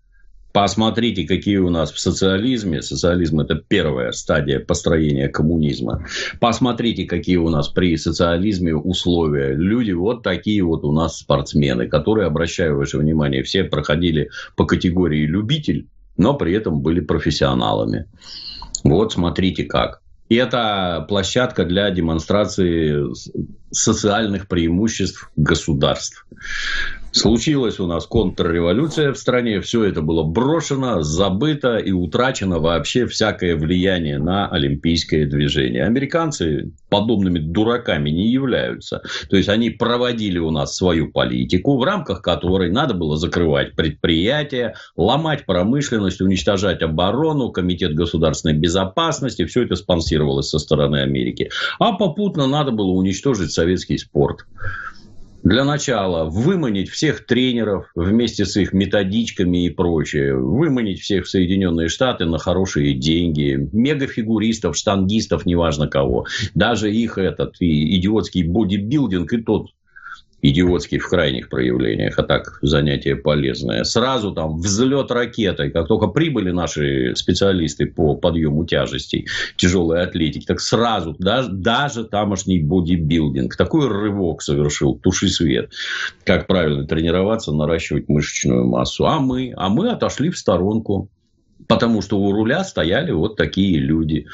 [0.52, 6.06] Посмотрите, какие у нас в социализме, социализм– это первая стадия построения коммунизма.
[6.40, 9.54] Посмотрите, какие у нас при социализме условия.
[9.54, 15.24] Люди вот такие вот у нас спортсмены, которые, обращаю ваше внимание, все проходили по категории
[15.24, 15.86] любитель,
[16.16, 18.06] но при этом были профессионалами.
[18.82, 20.00] Вот смотрите как.
[20.28, 23.04] И это площадка для демонстрации
[23.72, 26.24] социальных преимуществ государств.
[27.12, 33.56] Случилась у нас контрреволюция в стране, все это было брошено, забыто и утрачено вообще всякое
[33.56, 35.84] влияние на олимпийское движение.
[35.84, 39.02] Американцы подобными дураками не являются.
[39.28, 44.74] То есть они проводили у нас свою политику, в рамках которой надо было закрывать предприятия,
[44.96, 51.50] ломать промышленность, уничтожать оборону, комитет государственной безопасности, все это спонсировалось со стороны Америки.
[51.80, 54.46] А попутно надо было уничтожить советский спорт
[55.42, 61.88] для начала выманить всех тренеров вместе с их методичками и прочее, выманить всех в Соединенные
[61.88, 69.42] Штаты на хорошие деньги, мегафигуристов, штангистов, неважно кого, даже их этот и идиотский бодибилдинг и
[69.42, 69.68] тот
[70.42, 73.84] идиотский в крайних проявлениях, а так занятие полезное.
[73.84, 79.26] Сразу там взлет ракетой, как только прибыли наши специалисты по подъему тяжестей
[79.56, 83.56] тяжелой атлетики, так сразу даже, даже тамошний бодибилдинг.
[83.56, 85.72] Такой рывок совершил, туши свет.
[86.24, 89.06] Как правильно тренироваться, наращивать мышечную массу.
[89.06, 91.08] А мы, а мы отошли в сторонку.
[91.68, 94.26] Потому что у руля стояли вот такие люди.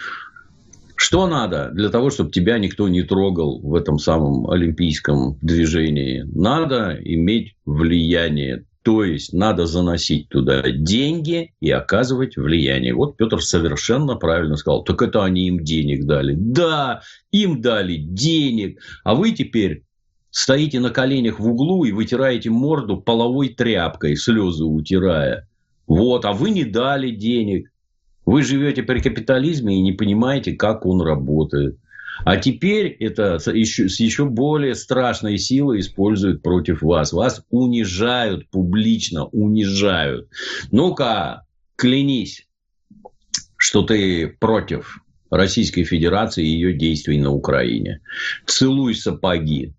[0.96, 6.22] Что надо для того, чтобы тебя никто не трогал в этом самом олимпийском движении?
[6.22, 8.64] Надо иметь влияние.
[8.82, 12.94] То есть надо заносить туда деньги и оказывать влияние.
[12.94, 14.84] Вот Петр совершенно правильно сказал.
[14.84, 16.34] Так это они им денег дали.
[16.34, 18.80] Да, им дали денег.
[19.04, 19.82] А вы теперь
[20.30, 25.48] стоите на коленях в углу и вытираете морду половой тряпкой, слезы утирая.
[25.86, 27.70] Вот, а вы не дали денег.
[28.26, 31.78] Вы живете при капитализме и не понимаете, как он работает.
[32.24, 37.12] А теперь это с еще более страшной силой используют против вас.
[37.12, 40.28] Вас унижают публично, унижают.
[40.72, 41.46] Ну-ка,
[41.76, 42.48] клянись,
[43.56, 48.00] что ты против Российской Федерации и ее действий на Украине.
[48.46, 49.74] Целуй сапоги.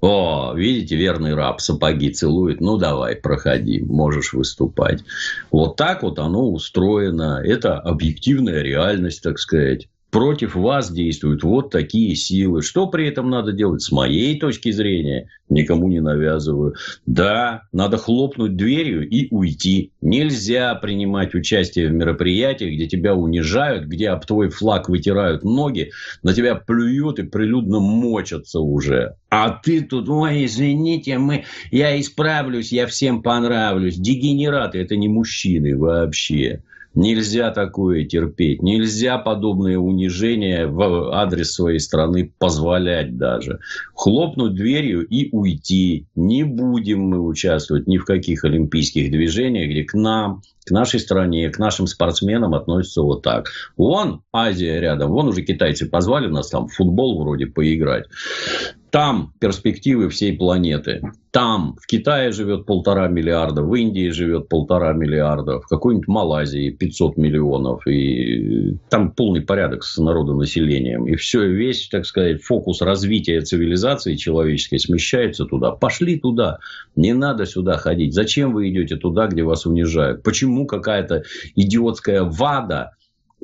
[0.00, 2.60] О, видите, верный раб сапоги целует.
[2.60, 5.04] Ну, давай, проходи, можешь выступать.
[5.50, 7.42] Вот так вот оно устроено.
[7.44, 12.62] Это объективная реальность, так сказать против вас действуют вот такие силы.
[12.62, 13.82] Что при этом надо делать?
[13.82, 16.74] С моей точки зрения, никому не навязываю.
[17.06, 19.92] Да, надо хлопнуть дверью и уйти.
[20.00, 25.92] Нельзя принимать участие в мероприятиях, где тебя унижают, где об твой флаг вытирают ноги,
[26.22, 29.16] на тебя плюют и прилюдно мочатся уже.
[29.28, 33.96] А ты тут, ой, извините, мы, я исправлюсь, я всем понравлюсь.
[33.96, 36.62] Дегенераты, это не мужчины вообще.
[36.94, 38.62] Нельзя такое терпеть.
[38.62, 43.60] Нельзя подобное унижение в адрес своей страны позволять даже.
[43.94, 46.06] Хлопнуть дверью и уйти.
[46.16, 51.58] Не будем мы участвовать ни в каких олимпийских движениях, где к нам, нашей стране, к
[51.58, 53.50] нашим спортсменам относятся вот так.
[53.76, 58.04] Вон Азия рядом, вон уже китайцы позвали нас там в футбол вроде поиграть.
[58.90, 61.00] Там перспективы всей планеты.
[61.30, 67.16] Там в Китае живет полтора миллиарда, в Индии живет полтора миллиарда, в какой-нибудь Малайзии 500
[67.16, 67.86] миллионов.
[67.86, 71.06] И там полный порядок с народонаселением.
[71.06, 75.70] И все, весь, так сказать, фокус развития цивилизации человеческой смещается туда.
[75.70, 76.58] Пошли туда.
[76.96, 78.12] Не надо сюда ходить.
[78.12, 80.24] Зачем вы идете туда, где вас унижают?
[80.24, 82.92] Почему какая-то идиотская ВАДА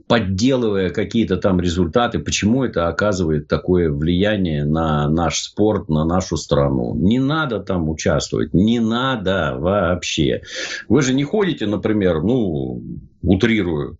[0.08, 6.94] подделывая какие-то там результаты, почему это оказывает такое влияние на наш спорт, на нашу страну.
[6.94, 10.42] Не надо там участвовать, не надо вообще.
[10.88, 12.82] Вы же не ходите, например, ну,
[13.22, 13.98] утрирую,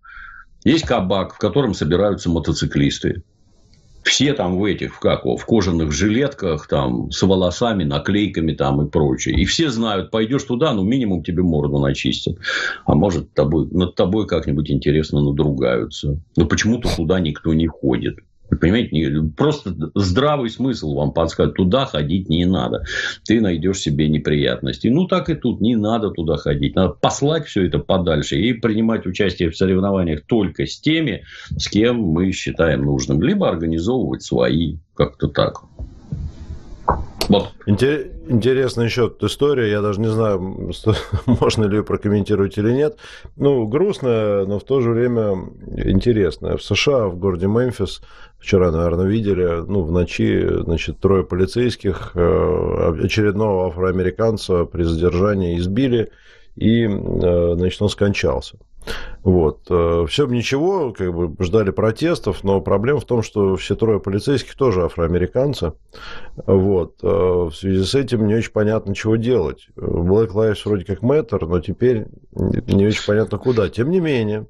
[0.64, 3.22] есть кабак, в котором собираются мотоциклисты
[4.07, 9.36] все там в этих, как в кожаных жилетках, там, с волосами, наклейками там и прочее.
[9.36, 12.38] И все знают, пойдешь туда, ну, минимум тебе морду начистят.
[12.84, 16.20] А может, тобой, над тобой как-нибудь интересно надругаются.
[16.36, 18.18] Но почему-то туда никто не ходит.
[18.49, 21.57] Понимаете, просто здравый смысл вам подсказывает.
[21.57, 22.84] Туда ходить не надо.
[23.24, 24.88] Ты найдешь себе неприятности.
[24.88, 25.61] Ну, так и тут.
[25.61, 26.76] Не надо туда ходить.
[26.76, 31.24] Надо послать все это подальше и принимать участие в соревнованиях только с теми,
[31.57, 33.22] с кем мы считаем нужным.
[33.22, 34.76] Либо организовывать свои.
[34.94, 35.62] Как-то так.
[37.28, 37.49] Вот.
[37.66, 40.39] Интересная еще история, я даже не знаю,
[41.26, 42.99] можно ли ее прокомментировать или нет.
[43.37, 45.37] Ну, грустная, но в то же время
[45.76, 46.57] интересная.
[46.57, 48.01] В США, в городе Мемфис,
[48.39, 56.11] вчера, наверное, видели, ну, в ночи, значит, трое полицейских э, очередного афроамериканца при задержании избили,
[56.55, 58.57] и, э, значит, он скончался.
[59.22, 59.66] Вот.
[59.70, 63.99] Э, все бы ничего, как бы ждали протестов, но проблема в том, что все трое
[63.99, 65.72] полицейских тоже афроамериканцы.
[66.47, 67.01] Вот.
[67.03, 69.68] Э, в связи с этим не очень понятно, чего делать.
[69.76, 73.68] Black Lives вроде как matter, но теперь не очень понятно, куда.
[73.68, 74.47] Тем не менее,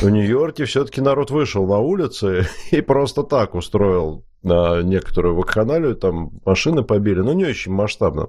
[0.00, 6.30] в Нью-Йорке все-таки народ вышел на улицы и просто так устроил на некоторую вакханалию, там
[6.44, 8.28] машины побили, но не очень масштабно.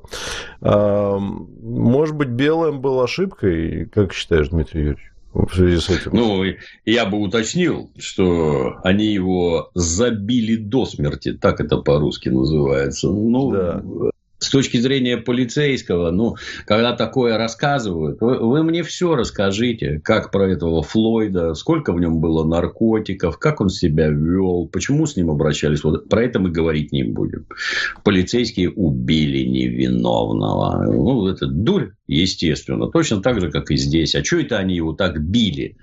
[0.61, 5.11] А, может быть, белым был ошибкой, как считаешь, Дмитрий Юрьевич?
[5.33, 6.11] В связи с этим?
[6.13, 6.43] Ну,
[6.85, 13.07] я бы уточнил, что они его забили до смерти, так это по-русски называется.
[13.07, 13.83] Ну, да
[14.39, 16.35] с точки зрения полицейского, ну,
[16.65, 22.19] когда такое рассказывают, вы, вы мне все расскажите, как про этого Флойда, сколько в нем
[22.19, 25.83] было наркотиков, как он себя вел, почему с ним обращались.
[25.83, 27.45] Вот про это мы говорить не будем.
[28.03, 30.83] Полицейские убили невиновного.
[30.83, 32.87] Ну, это дурь, естественно.
[32.87, 34.13] Точно так же, как и здесь.
[34.15, 35.77] А что это они его так били?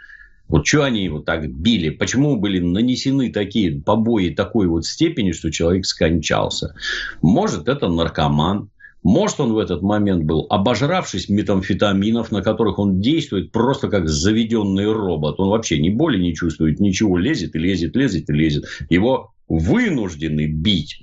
[0.49, 1.91] Вот что они его так били?
[1.91, 6.75] Почему были нанесены такие побои такой вот степени, что человек скончался?
[7.23, 8.69] Может, это наркоман.
[9.03, 14.91] Может, он в этот момент был обожравшись метамфетаминов, на которых он действует просто как заведенный
[14.91, 15.39] робот.
[15.39, 18.65] Он вообще ни боли не чувствует, ничего лезет и лезет, лезет и лезет.
[18.89, 21.01] Его вынуждены бить.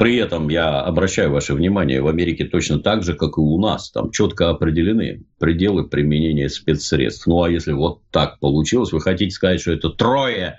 [0.00, 3.90] При этом я обращаю ваше внимание, в Америке точно так же, как и у нас.
[3.90, 7.26] Там четко определены пределы применения спецсредств.
[7.26, 10.58] Ну, а если вот так получилось, вы хотите сказать, что это трое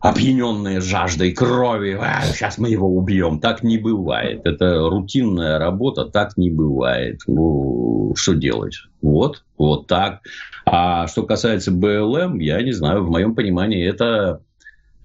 [0.00, 3.40] опьяненные жаждой крови, а, сейчас мы его убьем.
[3.40, 4.40] Так не бывает.
[4.46, 7.20] Это рутинная работа, так не бывает.
[7.26, 8.76] Ну, что делать?
[9.02, 10.20] Вот, вот так.
[10.64, 14.40] А что касается БЛМ, я не знаю, в моем понимании это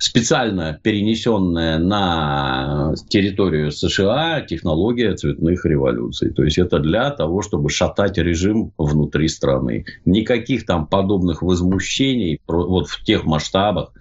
[0.02, 6.32] специально перенесенная на территорию США технология цветных революций.
[6.34, 9.86] То есть это для того, чтобы шатать режим внутри страны.
[10.06, 13.92] Никаких там подобных возмущений вот в тех масштабах,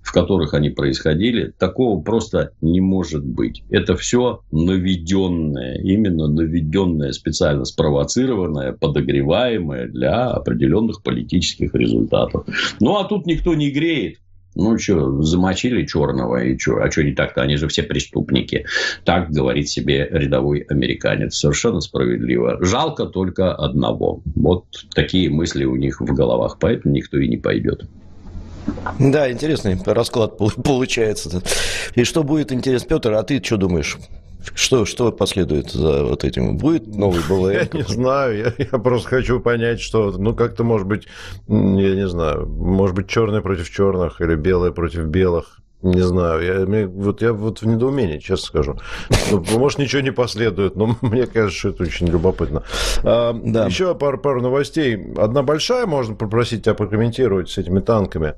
[0.00, 3.62] в которых они происходили, такого просто не может быть.
[3.68, 12.46] Это все наведенное, именно наведенное, специально спровоцированное, подогреваемое для определенных политических результатов.
[12.80, 14.16] Ну а тут никто не греет.
[14.56, 16.82] Ну, что, замочили черного, и что?
[16.82, 17.42] А что не так-то?
[17.42, 18.66] Они же все преступники.
[19.04, 21.36] Так говорит себе рядовой американец.
[21.36, 22.58] Совершенно справедливо.
[22.60, 24.22] Жалко только одного.
[24.34, 26.58] Вот такие мысли у них в головах.
[26.60, 27.84] Поэтому никто и не пойдет.
[28.98, 31.42] Да, интересный расклад получается.
[31.94, 33.98] И что будет интересно, Петр, а ты что думаешь?
[34.54, 36.56] Что, что последует за вот этим?
[36.56, 37.50] Будет новый БЛМ?
[37.50, 41.06] Я не знаю, я, я просто хочу понять, что, ну, как-то, может быть,
[41.48, 45.59] я не знаю, может быть, черные против черных или белые против белых.
[45.82, 48.78] Не знаю, я, вот я вот в недоумении, честно скажу.
[49.30, 52.64] Ну, может, ничего не последует, но мне кажется, что это очень любопытно.
[53.02, 53.66] А, да.
[53.66, 54.98] Еще пару, пару новостей.
[55.16, 58.34] Одна большая, можно попросить тебя прокомментировать с этими танками.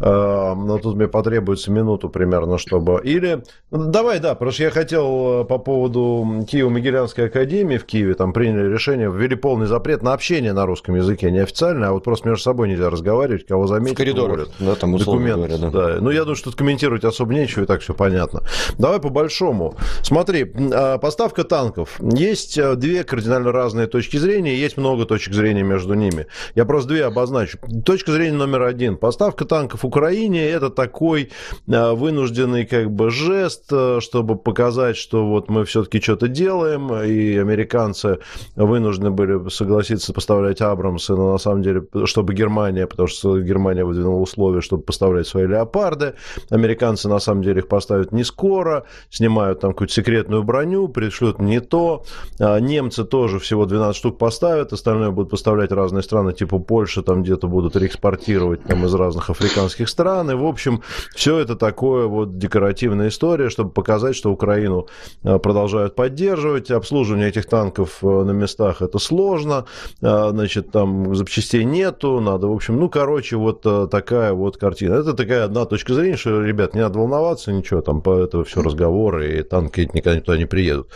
[0.00, 3.00] А, но тут мне потребуется минуту примерно, чтобы...
[3.02, 3.42] Или...
[3.70, 8.34] Ну, давай, да, потому что я хотел э, по поводу Киево-Могилянской академии в Киеве, там
[8.34, 12.42] приняли решение, ввели полный запрет на общение на русском языке, неофициально, а вот просто между
[12.42, 13.94] собой нельзя разговаривать, кого заметить.
[13.94, 15.38] В коридорах, да, там документ.
[15.38, 15.70] Говоря, да.
[15.70, 15.96] да.
[16.00, 18.42] Ну, я думаю, что тут комментировать комментировать особо нечего, и так все понятно.
[18.78, 19.76] Давай по большому.
[20.02, 22.00] Смотри, а, поставка танков.
[22.00, 26.26] Есть э, две кардинально разные точки зрения, есть много точек зрения между ними.
[26.54, 27.58] Я просто две обозначу.
[27.84, 28.96] Точка зрения номер один.
[28.96, 31.30] Поставка танков Украине– это такой
[31.68, 37.38] э, вынужденный как бы жест, э, чтобы показать, что вот мы все-таки что-то делаем, и
[37.38, 38.18] американцы
[38.56, 44.20] вынуждены были согласиться поставлять Абрамсы, но на самом деле, чтобы Германия, потому что Германия выдвинула
[44.20, 46.14] условия, чтобы поставлять свои леопарды.
[46.50, 51.38] Американцы американцы на самом деле их поставят не скоро, снимают там какую-то секретную броню, пришлют
[51.38, 52.04] не то.
[52.40, 57.22] А немцы тоже всего 12 штук поставят, остальное будут поставлять разные страны, типа Польша, там
[57.22, 60.30] где-то будут реэкспортировать там, из разных африканских стран.
[60.30, 60.82] И, в общем,
[61.14, 64.86] все это такое вот декоративная история, чтобы показать, что Украину
[65.22, 66.70] а, продолжают поддерживать.
[66.70, 69.66] Обслуживание этих танков а, на местах это сложно,
[70.00, 74.94] значит, там запчастей нету, надо, в общем, ну, короче, вот такая вот картина.
[74.94, 78.44] Это такая одна точка зрения, что, ребята, ребят, не надо волноваться, ничего, там по этого
[78.44, 80.88] все разговоры, и танки никогда туда не приедут.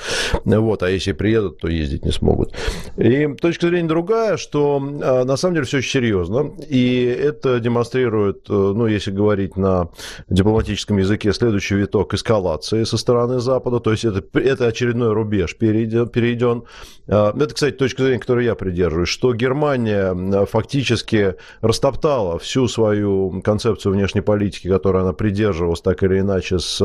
[0.44, 2.54] Вот, а если приедут, то ездить не смогут.
[2.96, 8.46] И точка зрения другая, что а, на самом деле все очень серьезно, и это демонстрирует,
[8.48, 9.90] э, ну, если говорить на
[10.28, 16.08] дипломатическом языке, следующий виток эскалации со стороны Запада, то есть это, это очередной рубеж перейден,
[16.08, 16.64] перейден.
[17.08, 23.92] А, это, кстати, точка зрения, которой я придерживаюсь, что Германия фактически растоптала всю свою концепцию
[23.92, 26.80] внешней политики, которую она придерживалась поддерживалась так или иначе с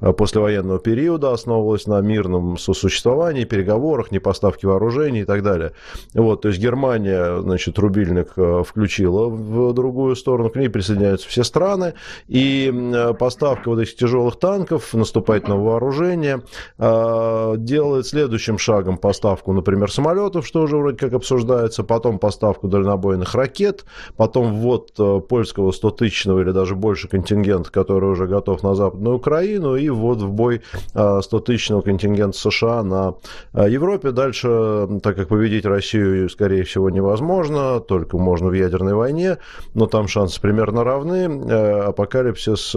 [0.00, 5.72] э, послевоенного периода, основывалась на мирном сосуществовании, переговорах, непоставке вооружений и так далее.
[6.14, 11.44] Вот, то есть Германия, значит, рубильник э, включила в другую сторону, к ней присоединяются все
[11.44, 11.94] страны,
[12.28, 16.42] и э, поставка вот этих тяжелых танков, наступательного вооружения
[16.78, 23.84] делает следующим шагом поставку, например, самолетов, что уже вроде как обсуждается, потом поставку дальнобойных ракет,
[24.16, 24.92] потом ввод
[25.28, 30.18] польского 100-тысячного или даже больше контингента, который который уже готов на Западную Украину, и вот
[30.18, 30.62] в бой
[30.94, 33.14] 100-тысячного а, контингента США на
[33.52, 34.10] а, Европе.
[34.10, 39.38] Дальше, так как победить Россию, скорее всего, невозможно, только можно в ядерной войне,
[39.74, 41.28] но там шансы примерно равны.
[41.28, 42.74] А, апокалипсис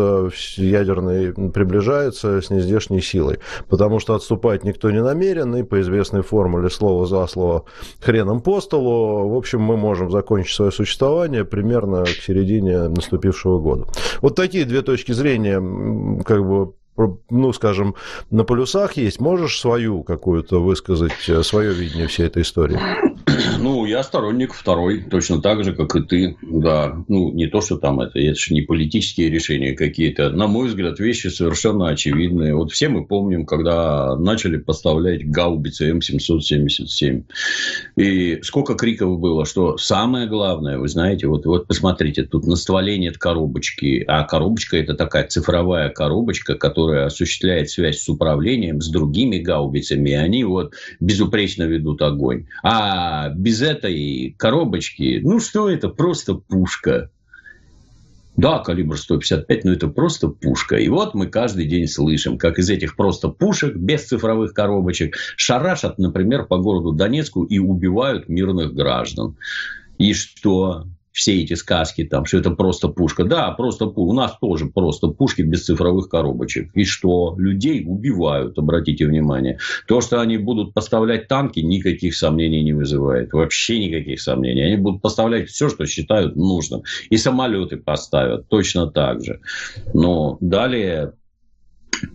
[0.58, 3.40] ядерный приближается с нездешней силой,
[3.70, 7.66] потому что отступать никто не намерен, и по известной формуле слово за слово
[8.02, 13.86] хреном по столу, в общем, мы можем закончить свое существование примерно к середине наступившего года.
[14.22, 16.74] Вот такие две точки точки зрения, как бы
[17.30, 17.96] ну, скажем,
[18.32, 19.20] на полюсах есть.
[19.20, 22.80] Можешь свою какую-то высказать, э, свое видение всей этой истории?
[23.60, 26.38] Ну, я сторонник второй, точно так же, как и ты.
[26.42, 30.30] Да, ну, не то, что там это, это же не политические решения какие-то.
[30.30, 32.56] На мой взгляд, вещи совершенно очевидные.
[32.56, 37.24] Вот все мы помним, когда начали поставлять гаубицы М777.
[37.98, 42.98] И сколько криков было, что самое главное, вы знаете, вот, вот посмотрите, тут на стволе
[42.98, 48.90] нет коробочки, а коробочка– это такая цифровая коробочка, которая которая осуществляет связь с управлением, с
[48.90, 52.46] другими гаубицами, они вот безупречно ведут огонь.
[52.64, 57.10] А без этой коробочки, ну что это, просто пушка.
[58.38, 60.78] Да, калибр 155, но это просто пушка.
[60.78, 65.98] И вот мы каждый день слышим, как из этих просто пушек, без цифровых коробочек, шарашат,
[65.98, 69.36] например, по городу Донецку и убивают мирных граждан.
[69.98, 70.86] И что?
[71.18, 73.24] Все эти сказки, там, что это просто пушка.
[73.24, 76.70] Да, просто У нас тоже просто пушки без цифровых коробочек.
[76.76, 77.34] И что?
[77.40, 79.58] Людей убивают, обратите внимание.
[79.88, 83.34] То, что они будут поставлять танки, никаких сомнений не вызывает.
[83.34, 84.62] Вообще никаких сомнений.
[84.62, 86.84] Они будут поставлять все, что считают нужным.
[87.10, 89.40] И самолеты поставят точно так же.
[89.96, 91.14] Но далее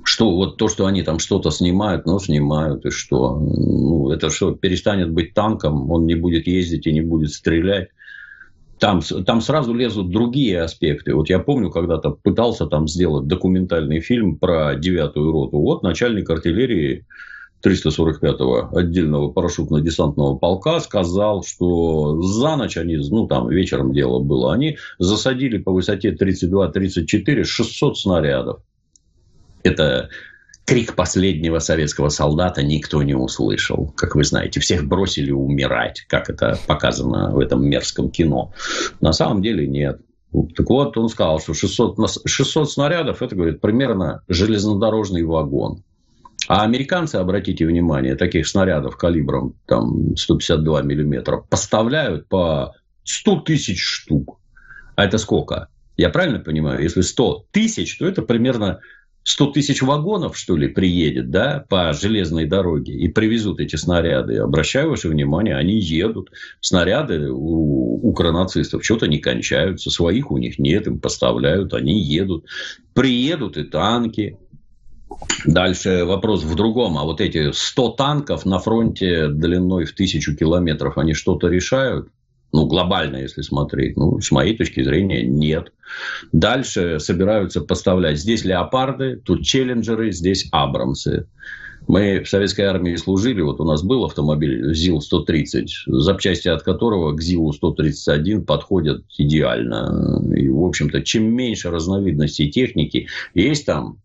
[0.05, 3.37] что вот то, что они там что-то снимают, ну, снимают, и что?
[3.41, 7.89] Ну, это что, перестанет быть танком, он не будет ездить и не будет стрелять
[8.83, 11.14] там, там сразу лезут другие аспекты.
[11.14, 15.59] Вот я помню, когда-то пытался там сделать документальный фильм про девятую роту.
[15.59, 17.07] Вот начальник артиллерии
[17.64, 24.78] 345-го отдельного парашютно-десантного полка сказал, что за ночь они, ну там вечером дело было, они
[24.99, 28.62] засадили по высоте 32-34 600 снарядов.
[29.62, 30.09] Это
[30.65, 33.93] крик последнего советского солдата никто не услышал.
[33.97, 38.53] Как вы знаете, всех бросили умирать, как это показано в этом мерзком кино.
[39.01, 40.01] На самом деле нет.
[40.57, 45.83] Так вот, он сказал, что 600, 600 снарядов, это, говорит, примерно железнодорожный вагон.
[46.49, 54.41] А американцы, обратите внимание, таких снарядов калибром там, 152 миллиметра поставляют по 100 тысяч штук.
[54.97, 55.69] А это сколько?
[55.97, 56.83] Я правильно понимаю?
[56.83, 58.81] Если 100 тысяч, то это примерно
[59.25, 64.39] 100 тысяч вагонов, что ли, приедет, да, по железной дороге и привезут эти снаряды.
[64.39, 66.31] Обращаю ваше внимание, они едут.
[66.61, 72.47] Снаряды у укронацистов что-то не кончаются, своих у них нет, им поставляют, они едут.
[72.95, 74.39] Приедут и танки,
[75.45, 76.99] Дальше вопрос в другом.
[76.99, 82.09] А вот эти 100 танков на фронте длиной в тысячу километров, они что-то решают?
[82.53, 83.97] Ну, глобально, если смотреть.
[83.97, 85.73] Ну, с моей точки зрения, нет.
[86.33, 88.19] Дальше собираются поставлять.
[88.19, 91.27] Здесь леопарды, тут челленджеры, здесь абрамсы.
[91.89, 97.21] Мы в советской армии служили, вот у нас был автомобиль ЗИЛ-130, запчасти от которого к
[97.21, 100.23] ЗИЛу-131 подходят идеально.
[100.37, 103.99] И, в общем-то, чем меньше разновидностей техники есть там,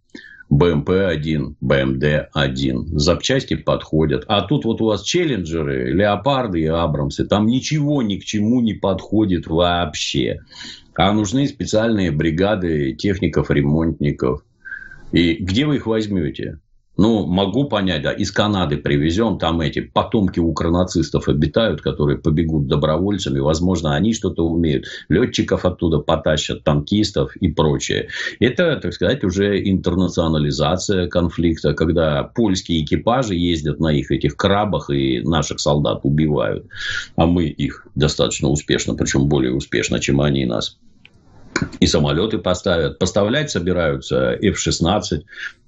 [0.52, 2.98] БМП-1, БМД-1.
[2.98, 4.24] Запчасти подходят.
[4.28, 7.26] А тут вот у вас челленджеры, леопарды и абрамсы.
[7.26, 10.40] Там ничего ни к чему не подходит вообще.
[10.96, 14.44] А нужны специальные бригады техников, ремонтников.
[15.12, 16.60] И где вы их возьмете?
[16.98, 23.40] Ну, могу понять, да, из Канады привезем, там эти потомки укронацистов обитают, которые побегут добровольцами,
[23.40, 24.86] возможно, они что-то умеют.
[25.08, 28.10] Летчиков оттуда потащат, танкистов и прочее.
[28.40, 35.22] Это, так сказать, уже интернационализация конфликта, когда польские экипажи ездят на их этих крабах и
[35.22, 36.66] наших солдат убивают,
[37.16, 40.78] а мы их достаточно успешно, причем более успешно, чем они нас
[41.80, 43.00] и самолеты поставят.
[43.00, 45.24] Поставлять собираются F-16,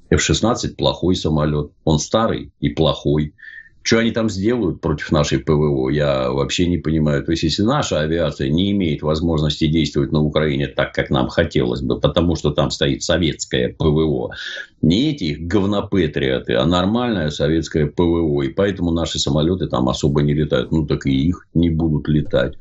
[0.10, 1.72] F-16 плохой самолет.
[1.84, 3.34] Он старый и плохой.
[3.82, 7.24] Что они там сделают против нашей ПВО, я вообще не понимаю.
[7.24, 11.82] То есть, если наша авиация не имеет возможности действовать на Украине так, как нам хотелось
[11.82, 14.36] бы, потому что там стоит советское ПВО,
[14.82, 20.72] не эти говнопатриоты, а нормальное советское ПВО, и поэтому наши самолеты там особо не летают,
[20.72, 22.56] ну так и их не будут летать.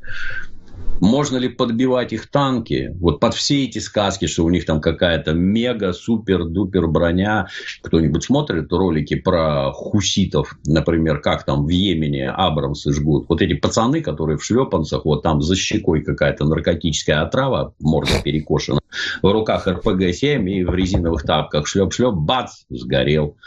[1.01, 2.95] Можно ли подбивать их танки?
[2.99, 7.47] Вот под все эти сказки, что у них там какая-то мега, супер, дупер броня.
[7.81, 13.25] Кто-нибудь смотрит ролики про хуситов, например, как там в Йемене Абрамсы жгут?
[13.29, 18.79] Вот эти пацаны, которые в шлепанцах, вот там за щекой какая-то наркотическая отрава, морда перекошена,
[19.21, 23.37] в руках РПГ-7 и в резиновых тапках шлеп-шлеп, бац, сгорел.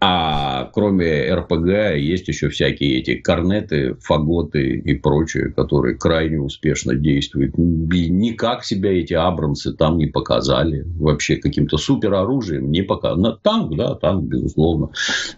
[0.00, 7.58] А кроме РПГ есть еще всякие эти корнеты, фаготы и прочее, которые крайне успешно действуют.
[7.58, 10.84] И никак себя эти Абрамсы там не показали.
[10.98, 13.36] Вообще каким-то супероружием не показали.
[13.42, 14.90] Танк, да, танк, безусловно.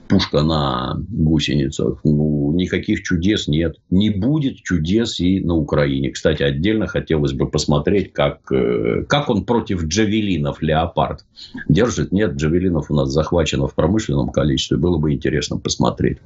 [0.08, 2.00] Пушка на гусеницах.
[2.04, 3.76] Ну, никаких чудес нет.
[3.88, 6.10] Не будет чудес и на Украине.
[6.10, 11.24] Кстати, отдельно хотелось бы посмотреть, как, э, как он против джавелинов Леопард
[11.68, 12.12] держит.
[12.12, 14.76] Нет, джавелинов у нас захвачено в промышленном количестве количестве.
[14.76, 16.18] Было бы интересно посмотреть,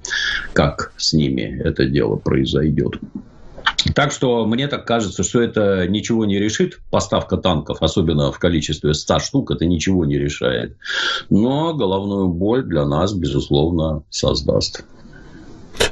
[0.53, 2.99] как с ними это дело произойдет.
[3.95, 6.81] Так что мне так кажется, что это ничего не решит.
[6.91, 10.77] Поставка танков, особенно в количестве 100 штук, это ничего не решает.
[11.29, 14.85] Но головную боль для нас, безусловно, создаст.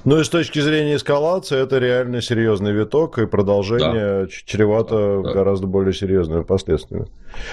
[0.04, 4.26] Ну и с точки зрения эскалации, это реально серьезный виток, и продолжение да.
[4.46, 5.32] чревато да.
[5.32, 7.06] гораздо более серьезными последствиями.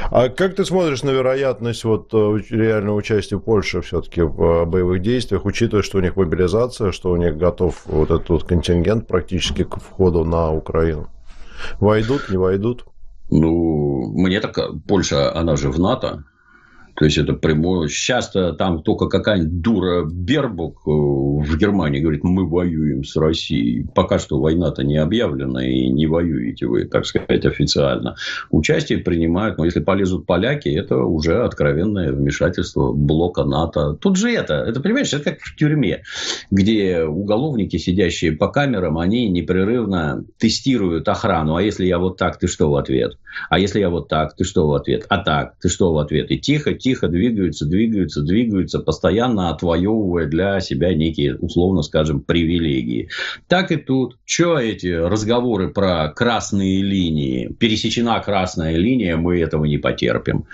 [0.09, 5.45] А как ты смотришь на вероятность вот э, реального участия Польши все-таки в боевых действиях,
[5.45, 9.77] учитывая, что у них мобилизация, что у них готов вот этот вот контингент практически к
[9.77, 11.07] входу на Украину?
[11.79, 12.85] Войдут, не войдут?
[13.29, 14.57] Ну, мне так
[14.87, 16.23] Польша, она же в НАТО,
[16.99, 17.87] то есть это прямое.
[17.87, 23.87] Сейчас-то там только какая-нибудь дура Бербук э, в Германии говорит, мы воюем с Россией.
[23.95, 28.17] Пока что война-то не объявлена, и не воюете вы, так сказать, официально.
[28.51, 33.93] Участие принимают, но если полезут поляки, это уже откровенное вмешательство блока НАТО.
[33.93, 36.03] Тут же это, это понимаешь, это как в тюрьме,
[36.51, 41.55] где уголовники, сидящие по камерам, они непрерывно тестируют охрану.
[41.55, 43.17] А если я вот так, ты что в ответ?
[43.49, 45.05] А если я вот так, ты что в ответ?
[45.07, 46.29] А так, ты что в ответ?
[46.29, 53.09] И тихо, тихо тихо двигаются, двигаются, двигаются, постоянно отвоевывая для себя некие, условно скажем, привилегии.
[53.47, 54.17] Так и тут.
[54.25, 57.53] Что эти разговоры про красные линии?
[57.59, 60.45] Пересечена красная линия, мы этого не потерпим.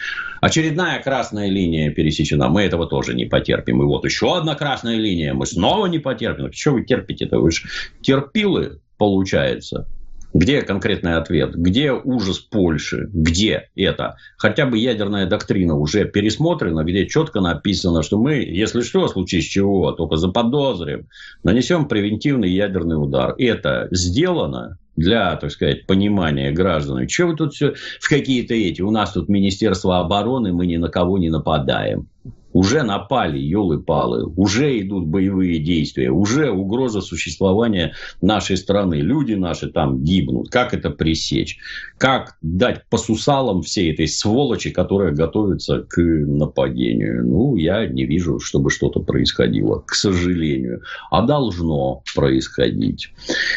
[0.41, 3.81] Очередная красная линия пересечена, мы этого тоже не потерпим.
[3.81, 6.51] И вот еще одна красная линия, мы снова не потерпим.
[6.51, 7.39] Что вы терпите-то?
[7.39, 7.61] Вы же
[8.01, 9.87] терпилы, получается.
[10.35, 11.55] Где конкретный ответ?
[11.55, 13.07] Где ужас Польши?
[13.13, 14.17] Где это?
[14.35, 19.41] Хотя бы ядерная доктрина уже пересмотрена, где четко написано, что мы, если что, в случае
[19.41, 21.07] с чего, только заподозрим,
[21.43, 23.33] нанесем превентивный ядерный удар.
[23.37, 27.07] Это сделано, для, так сказать, понимания граждан.
[27.07, 28.81] Что вы тут все в какие-то эти?
[28.81, 32.09] У нас тут Министерство обороны, мы ни на кого не нападаем
[32.55, 38.95] уже напали, елы-палы, уже идут боевые действия, уже угроза существования нашей страны.
[38.95, 40.49] Люди наши там гибнут.
[40.49, 41.57] Как это пресечь?
[41.97, 47.27] Как дать по сусалам всей этой сволочи, которая готовится к нападению?
[47.27, 50.81] Ну, я не вижу, чтобы что-то происходило, к сожалению.
[51.11, 53.09] А должно происходить.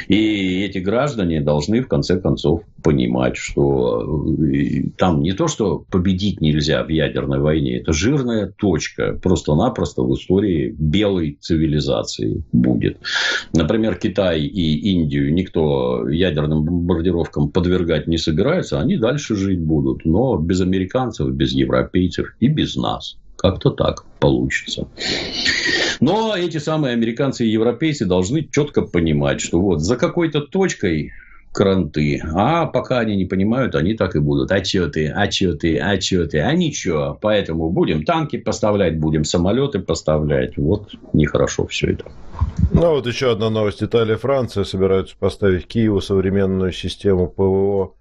[0.09, 6.41] И эти граждане должны, в конце концов, понимать, что э, там не то, что победить
[6.41, 12.99] нельзя в ядерной войне, это жирная точка точка просто-напросто в истории белой цивилизации будет.
[13.53, 20.37] Например, Китай и Индию никто ядерным бомбардировкам подвергать не собирается, они дальше жить будут, но
[20.37, 23.17] без американцев, без европейцев и без нас.
[23.37, 24.89] Как-то так получится.
[26.01, 31.13] Но эти самые американцы и европейцы должны четко понимать, что вот за какой-то точкой
[31.53, 32.23] кранты.
[32.35, 34.53] А пока они не понимают, они так и будут.
[34.53, 37.19] А что ты, а что ты, а что ты, а ничего.
[37.21, 40.57] Поэтому будем танки поставлять, будем самолеты поставлять.
[40.57, 42.05] Вот нехорошо все это.
[42.73, 43.83] Ну, вот еще одна новость.
[43.83, 47.95] Италия и Франция собираются поставить Киеву современную систему ПВО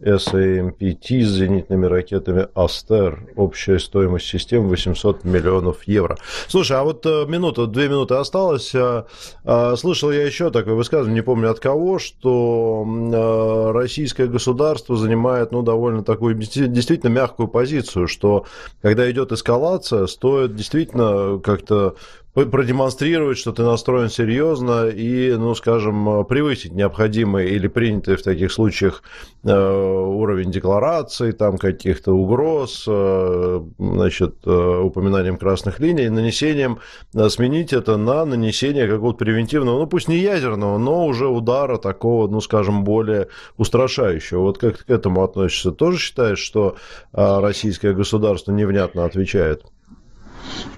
[0.00, 3.28] SAMPT с зенитными ракетами Астер.
[3.36, 6.18] Общая стоимость системы 800 миллионов евро.
[6.48, 8.74] Слушай, а вот э, минута, две минуты осталось.
[8.74, 9.06] А,
[9.44, 15.52] а, слышал я еще такое высказывание, не помню от кого, что э, российское государство занимает
[15.52, 18.46] ну, довольно такую действительно мягкую позицию, что
[18.82, 21.96] когда идет эскалация, стоит действительно как-то
[22.34, 29.04] продемонстрировать, что ты настроен серьезно и, ну, скажем, превысить необходимый или принятый в таких случаях
[29.44, 36.80] э, уровень деклараций, там каких-то угроз, э, значит, э, упоминанием красных линий, нанесением,
[37.28, 42.40] сменить это на нанесение какого-то превентивного, ну, пусть не ядерного, но уже удара такого, ну,
[42.40, 43.28] скажем, более
[43.58, 44.40] устрашающего.
[44.40, 45.70] Вот как ты к этому относишься?
[45.70, 46.76] Тоже считаешь, что
[47.12, 49.62] российское государство невнятно отвечает?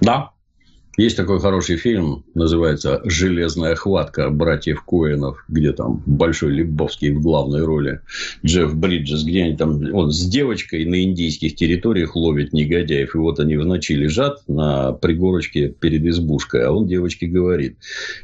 [0.01, 0.31] Да,
[0.97, 7.63] есть такой хороший фильм, называется «Железная хватка» братьев Коинов, где там Большой Лебовский в главной
[7.63, 8.01] роли,
[8.43, 13.13] Джефф Бриджес, где они там он с девочкой на индийских территориях ловят негодяев.
[13.13, 17.77] И вот они в ночи лежат на пригорочке перед избушкой, а он девочке говорит,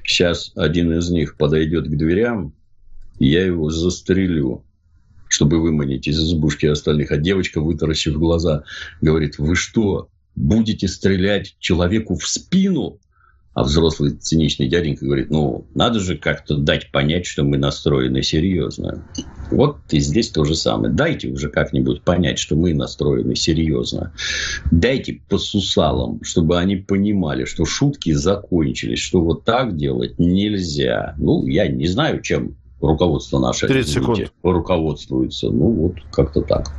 [0.04, 2.54] сейчас один из них подойдет к дверям,
[3.20, 4.64] я его застрелю
[5.34, 7.12] чтобы выманить из избушки остальных.
[7.12, 8.66] А девочка, вытаращив глаза,
[9.02, 13.00] говорит, вы что, будете стрелять человеку в спину,
[13.54, 19.08] а взрослый циничный дяденька говорит, ну, надо же как-то дать понять, что мы настроены серьезно.
[19.52, 20.92] Вот и здесь то же самое.
[20.92, 24.12] Дайте уже как-нибудь понять, что мы настроены серьезно.
[24.72, 31.14] Дайте по сусалам, чтобы они понимали, что шутки закончились, что вот так делать нельзя.
[31.20, 34.34] Ну, я не знаю, чем руководство наше 30 секунд.
[34.42, 35.52] руководствуется.
[35.52, 36.72] Ну, вот как-то так.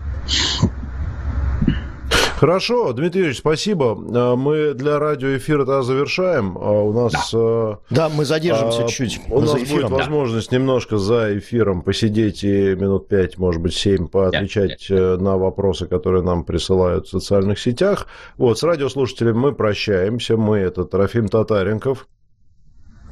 [2.45, 3.97] Хорошо, Дмитрий Юрьевич, спасибо.
[4.15, 6.59] А, мы для радиоэфира тогда завершаем.
[6.59, 7.33] А у нас...
[7.33, 10.59] Да, э, да мы задержимся а, чуть У нас эфиром, будет возможность да.
[10.59, 15.87] немножко за эфиром посидеть и минут пять, может быть, семь, поотвечать да, э, на вопросы,
[15.87, 18.09] которые нам присылают в социальных сетях.
[18.37, 20.37] Вот, с радиослушателями мы прощаемся.
[20.37, 22.09] Мы это Трофим Татаренков.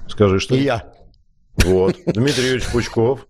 [0.09, 0.93] Скажи что И я.
[1.65, 1.97] Вот.
[2.05, 3.27] Дмитрий Юрьевич Пучков.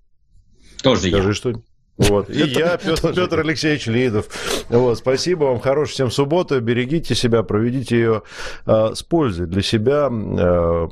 [0.83, 1.33] Тоже Скажи я.
[1.33, 1.53] что
[1.99, 2.31] вот.
[2.31, 4.27] И я, Петр, Петр Алексеевич Лидов.
[4.69, 4.99] Вот.
[4.99, 5.61] Спасибо вам.
[5.61, 6.61] Хорошей всем субботы.
[6.61, 8.23] Берегите себя, проведите ее
[8.67, 10.09] э, с пользой для себя.
[10.11, 10.89] Э,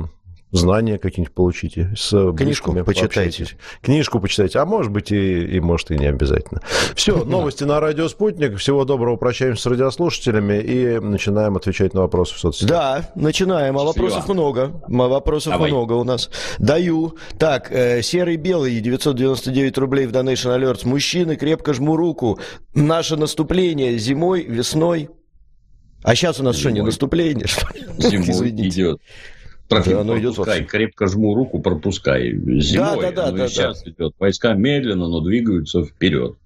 [0.53, 1.93] знания какие-нибудь получите.
[1.97, 3.01] С Книжку почитайте.
[3.03, 3.57] пообщайтесь.
[3.83, 4.59] Книжку почитайте.
[4.59, 6.61] А может быть, и, и может, и не обязательно.
[6.95, 8.57] Все, новости на радио «Спутник».
[8.59, 9.17] Всего доброго.
[9.17, 12.69] Прощаемся с радиослушателями и начинаем отвечать на вопросы в соцсетях.
[12.69, 13.79] Да, начинаем.
[13.79, 14.35] А вопросов Счастливо.
[14.35, 14.61] много.
[14.89, 15.71] М- Вопросов Давай.
[15.71, 16.31] много у нас.
[16.59, 17.17] Даю.
[17.39, 20.87] Так, э, серый белый, 999 рублей в Donation Alerts.
[20.87, 22.39] Мужчины, крепко жму руку.
[22.75, 25.11] Наше наступление зимой, весной.
[26.03, 26.87] А сейчас у нас что, не Зимой.
[26.87, 27.47] наступление?
[27.47, 27.67] что?
[27.99, 28.69] Зимой Извините.
[28.69, 29.01] идет.
[29.71, 30.61] Трофим, Да, оно идет пропускай.
[30.61, 30.79] вообще.
[30.79, 32.33] Крепко жму руку, пропускай.
[32.61, 33.01] Зимой.
[33.13, 34.15] да, да, и да, сейчас идет.
[34.19, 36.37] Войска медленно, но двигаются вперед.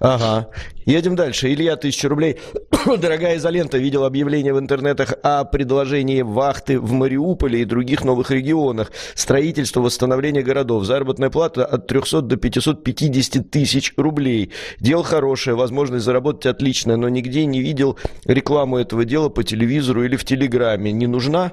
[0.00, 0.48] Ага.
[0.86, 1.52] Едем дальше.
[1.52, 2.36] Илья, тысяча рублей.
[2.86, 8.92] Дорогая изолента, видел объявление в интернетах о предложении вахты в Мариуполе и других новых регионах.
[9.14, 10.84] Строительство, восстановление городов.
[10.84, 14.52] Заработная плата от 300 до 550 тысяч рублей.
[14.78, 20.14] Дело хорошее, возможность заработать отличная, но нигде не видел рекламу этого дела по телевизору или
[20.16, 20.92] в Телеграме.
[20.92, 21.52] Не нужна?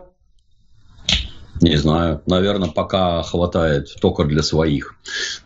[1.62, 2.22] Не знаю.
[2.26, 4.96] Наверное, пока хватает только для своих.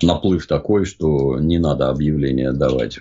[0.01, 2.99] Наплыв такой, что не надо объявления давать.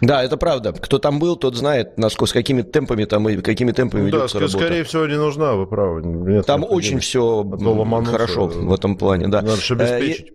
[0.00, 0.72] Да, это правда.
[0.72, 4.38] Кто там был, тот знает, насколько, с какими темпами там и какими темпами Да, ведется
[4.38, 4.58] ск- работа.
[4.58, 6.02] скорее всего, не нужна, вы правы.
[6.02, 9.42] Нет Там очень все А хорошо э, в этом плане, да.
[9.42, 10.26] Надо же Э, обеспечить.
[10.28, 10.32] и-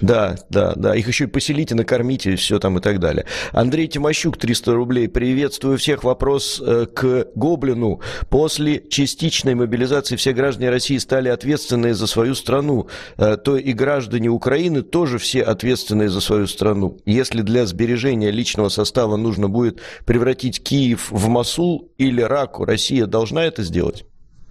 [0.00, 0.94] Да, да, да.
[0.96, 3.26] Их еще и поселите, накормите, все там и так далее.
[3.52, 5.08] Андрей Тимощук, 300 рублей.
[5.08, 6.02] Приветствую всех.
[6.04, 8.00] Вопрос э, к Гоблину.
[8.28, 12.88] После частичной мобилизации все граждане России стали ответственные за свою страну.
[13.18, 16.98] Э, То и граждане Украины тоже все ответственные за свою страну.
[17.06, 23.44] Если для сбережения личного состава нужно будет превратить Киев в Масул или Раку, Россия должна
[23.44, 24.04] это сделать?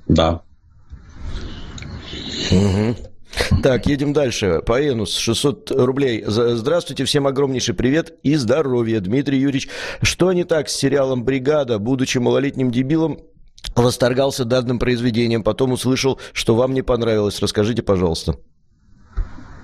[0.08, 0.42] Да.
[3.64, 4.62] Так, едем дальше.
[4.66, 6.24] По Энус 600 рублей.
[6.28, 9.00] Здравствуйте, всем огромнейший привет и здоровья.
[9.00, 9.70] Дмитрий Юрьевич,
[10.02, 11.80] что не так с сериалом «Бригада»?
[11.80, 13.20] Будучи малолетним дебилом,
[13.76, 17.40] восторгался данным произведением, потом услышал, что вам не понравилось.
[17.40, 18.38] Расскажите, пожалуйста.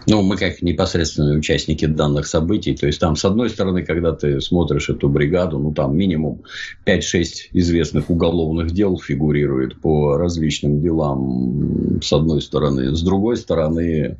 [0.09, 2.75] Ну, мы как непосредственные участники данных событий.
[2.75, 6.41] То есть, там, с одной стороны, когда ты смотришь эту бригаду, ну, там минимум
[6.87, 12.95] 5-6 известных уголовных дел фигурирует по различным делам, с одной стороны.
[12.95, 14.17] С другой стороны,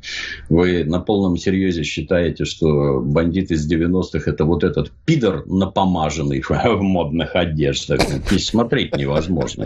[0.48, 6.82] вы на полном серьезе считаете, что бандит из 90-х это вот этот пидор напомаженный в
[6.82, 8.00] модных одеждах.
[8.30, 9.64] И смотреть невозможно.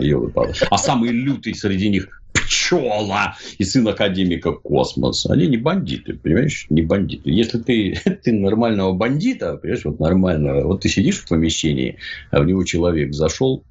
[0.71, 5.25] А самый лютый среди них пчела и сын академика Космос.
[5.25, 6.67] Они не бандиты, понимаешь?
[6.69, 7.31] Не бандиты.
[7.31, 11.97] Если ты, ты нормального бандита, понимаешь, вот нормального, вот ты сидишь в помещении,
[12.31, 13.63] а в него человек зашел,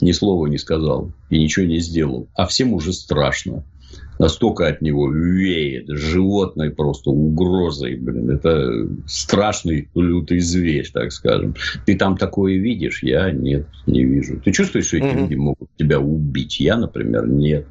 [0.00, 3.64] ни слова не сказал и ничего не сделал, а всем уже страшно.
[4.18, 8.30] Настолько от него веет животной просто угрозой, блин.
[8.30, 11.54] Это страшный лютый зверь, так скажем.
[11.84, 13.02] Ты там такое видишь?
[13.02, 14.40] Я нет, не вижу.
[14.40, 15.18] Ты чувствуешь, что эти Мгм.
[15.18, 16.60] люди могут тебя убить?
[16.60, 17.66] Я, например, нет.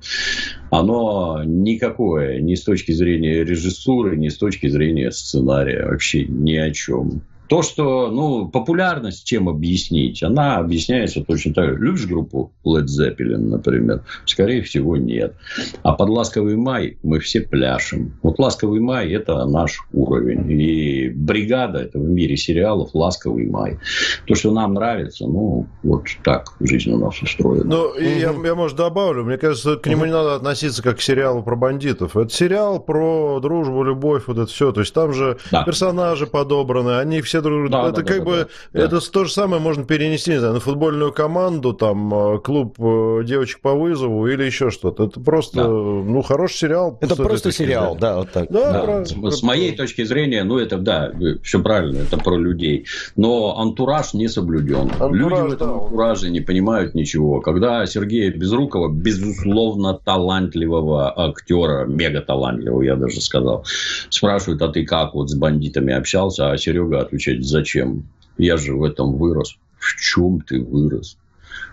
[0.69, 5.85] Оно никакое, ни с точки зрения режиссуры, ни с точки зрения сценария.
[5.85, 7.21] Вообще ни о чем.
[7.47, 10.23] То, что, ну, популярность чем объяснить?
[10.23, 11.83] Она объясняется точно так же.
[11.83, 14.03] Любишь группу Led Zeppelin, например?
[14.25, 15.35] Скорее всего, нет.
[15.83, 18.13] А под «Ласковый май» мы все пляшем.
[18.23, 20.49] Вот «Ласковый май»– это наш уровень.
[20.49, 23.77] И «Бригада»– это в мире сериалов «Ласковый май».
[24.25, 27.65] То, что нам нравится, ну, вот так жизнь у нас устроена.
[27.65, 29.23] Ну, и я, я, может, добавлю.
[29.25, 32.15] Мне кажется, к нему не надо относиться как к сериалу про бандитов.
[32.15, 34.71] Это сериал про дружбу, любовь, вот это все.
[34.71, 35.63] То есть там же Да.
[35.63, 38.35] персонажи подобраны, они все друг Да, Это да, как да, бы...
[38.73, 38.85] да, да.
[38.85, 43.23] Это то же самое можно перенести, не знаю, на футбольную команду, там, э, клуб э,
[43.25, 45.05] девочек по вызову или еще что-то.
[45.05, 45.67] Это просто, Да.
[45.67, 46.97] ну, хороший сериал.
[47.01, 47.99] Это просто сериал, зрения.
[47.99, 48.47] да, вот так.
[48.49, 49.31] Да, Да, правильно.
[49.31, 51.11] с, с моей точки зрения, ну, это, да,
[51.43, 52.85] все правильно, это про людей.
[53.15, 54.91] Но антураж не соблюден.
[54.99, 55.73] Антураж, Люди в этом да.
[55.85, 57.41] антураже не понимают ничего.
[57.41, 63.65] Когда Сергея Безрукова, безусловно талантливого актера, мега талантливого, я даже сказал,
[64.09, 66.51] спрашивают, а ты как вот с бандитами общался?
[66.51, 68.07] А Серега отвечает, зачем?
[68.37, 69.57] Я же в этом вырос.
[69.77, 71.17] В чем ты вырос?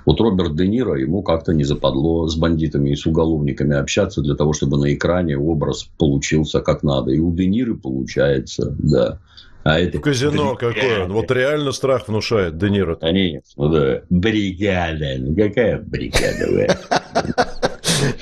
[0.07, 4.35] Вот Роберт Де Ниро, ему как-то не западло с бандитами и с уголовниками общаться для
[4.35, 7.13] того, чтобы на экране образ получился как надо.
[7.13, 9.19] И у Де Ниро получается, да.
[9.63, 11.13] А это казино какое он.
[11.13, 12.97] Вот реально страх внушает Де Ниро.
[12.97, 14.03] Конечно, да.
[14.09, 15.17] Бригада.
[15.19, 16.79] Ну, какая бригада?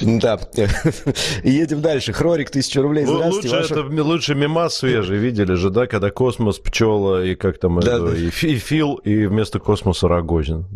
[0.00, 0.38] Да.
[1.42, 2.12] Едем дальше.
[2.12, 3.04] Хрорик, тысяча рублей.
[3.04, 3.48] Здравствуйте.
[3.48, 7.80] Лучше, ваша- это, лучше мемас свежий, видели же, да, когда космос, пчела и как там
[7.80, 8.16] Да, это, да.
[8.16, 10.66] и, и Фил, и вместо космоса Рогозин.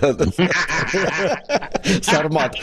[0.00, 0.26] Да, да.
[2.02, 2.54] Сармат.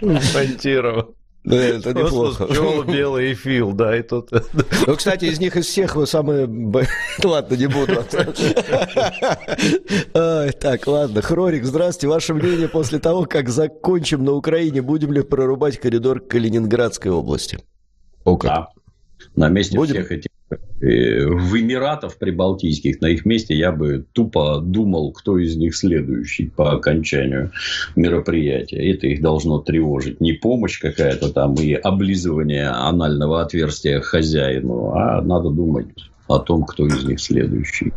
[0.00, 1.14] Монтировал.
[1.42, 2.46] Да, это неплохо.
[2.46, 4.30] Пчел, белый и фил, да, и тут...
[4.86, 6.46] Ну, кстати, из них из всех вы самые...
[7.24, 8.04] Ладно, не буду.
[10.60, 11.22] Так, ладно.
[11.22, 12.08] Хрорик, здравствуйте.
[12.08, 17.58] Ваше мнение после того, как закончим на Украине, будем ли прорубать коридор к Калининградской области?
[18.24, 18.68] О, как?
[19.36, 19.94] На месте Будем?
[19.94, 20.30] всех этих
[20.80, 26.46] Э, в Эмиратов прибалтийских, на их месте я бы тупо думал, кто из них следующий
[26.46, 27.52] по окончанию
[27.96, 28.90] мероприятия.
[28.90, 30.20] Это их должно тревожить.
[30.20, 35.88] Не помощь какая-то там и облизывание анального отверстия хозяину, а надо думать
[36.28, 37.92] о том, кто из них следующий.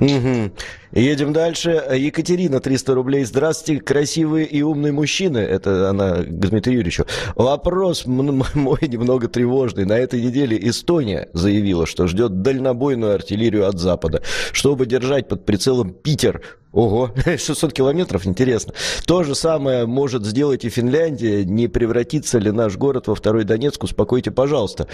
[0.00, 0.52] Угу.
[0.92, 1.82] Едем дальше.
[1.96, 3.24] Екатерина, 300 рублей.
[3.24, 5.38] Здравствуйте, красивые и умные мужчины.
[5.38, 7.06] Это она к Дмитрию Юрьевичу.
[7.34, 9.84] Вопрос мой немного тревожный.
[9.84, 14.22] На этой неделе Эстония заявила, что ждет дальнобойную артиллерию от Запада,
[14.52, 16.42] чтобы держать под прицелом Питер.
[16.72, 18.72] Ого, 600 километров, интересно.
[19.06, 21.44] То же самое может сделать и Финляндия.
[21.44, 23.82] Не превратится ли наш город во второй Донецк?
[23.84, 24.88] Успокойте, пожалуйста.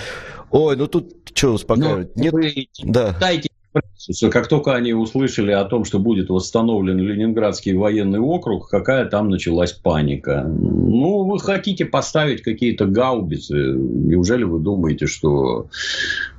[0.50, 2.16] Ой, ну тут что успокаивать?
[2.16, 3.16] Ну, Нет, да.
[3.20, 3.48] дайте
[4.30, 9.72] как только они услышали о том, что будет восстановлен Ленинградский военный округ, какая там началась
[9.72, 10.44] паника.
[10.48, 13.54] Ну, вы хотите поставить какие-то гаубицы.
[13.54, 15.68] Неужели вы думаете, что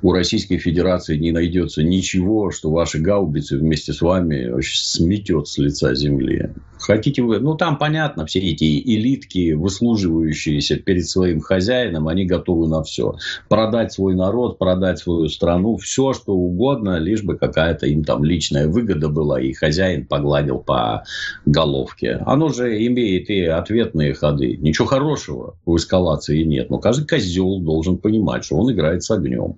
[0.02, 5.94] у Российской Федерации не найдется ничего, что ваши гаубицы вместе с вами сметет с лица
[5.94, 6.50] земли?
[6.80, 7.40] Хотите вы...
[7.40, 13.16] Ну, там понятно, все эти элитки, выслуживающиеся перед своим хозяином, они готовы на все.
[13.48, 18.68] Продать свой народ, продать свою страну, все, что угодно, лишь бы какая-то им там личная
[18.68, 21.04] выгода была, и хозяин погладил по
[21.46, 22.22] головке.
[22.26, 24.56] Оно же имеет и ответные ходы.
[24.56, 26.70] Ничего хорошего в эскалации нет.
[26.70, 29.56] Но каждый козел должен понимать, что он играет с огнем.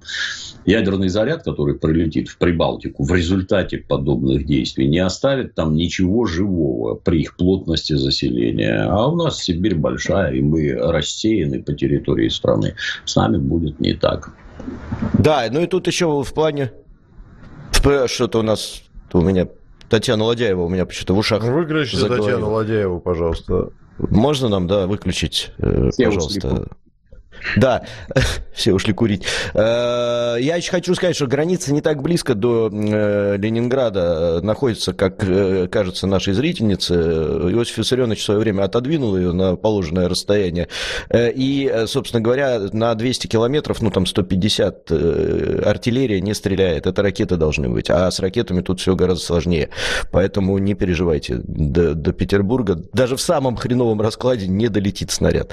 [0.65, 6.95] Ядерный заряд, который прилетит в Прибалтику в результате подобных действий, не оставит там ничего живого
[6.95, 8.87] при их плотности заселения.
[8.89, 12.75] А у нас Сибирь большая, и мы рассеяны по территории страны.
[13.05, 14.35] С нами будет не так.
[15.19, 16.73] Да, ну и тут еще в плане
[18.09, 19.49] что-то у нас у меня
[19.89, 23.71] Татьяна Ладяева у меня почему-то в ушах Выключите Татьяну Ладяеву, пожалуйста.
[23.99, 26.69] Можно нам, да, выключить, э, Все пожалуйста.
[27.57, 27.83] Да,
[28.53, 29.25] все ушли курить.
[29.55, 35.19] Э, я еще хочу сказать, что граница не так близко до э, Ленинграда находится, как
[35.71, 36.95] кажется нашей зрительнице.
[36.95, 40.69] Иосиф Виссарионович в свое время отодвинул ее на положенное расстояние.
[41.13, 44.91] И, собственно говоря, на 200 километров, ну там 150,
[45.65, 46.87] артиллерия не стреляет.
[46.87, 47.91] Это ракеты должны быть.
[47.91, 49.71] А с ракетами тут все гораздо сложнее.
[50.11, 51.41] Поэтому не переживайте.
[51.43, 55.53] До, до Петербурга даже в самом хреновом раскладе не долетит снаряд.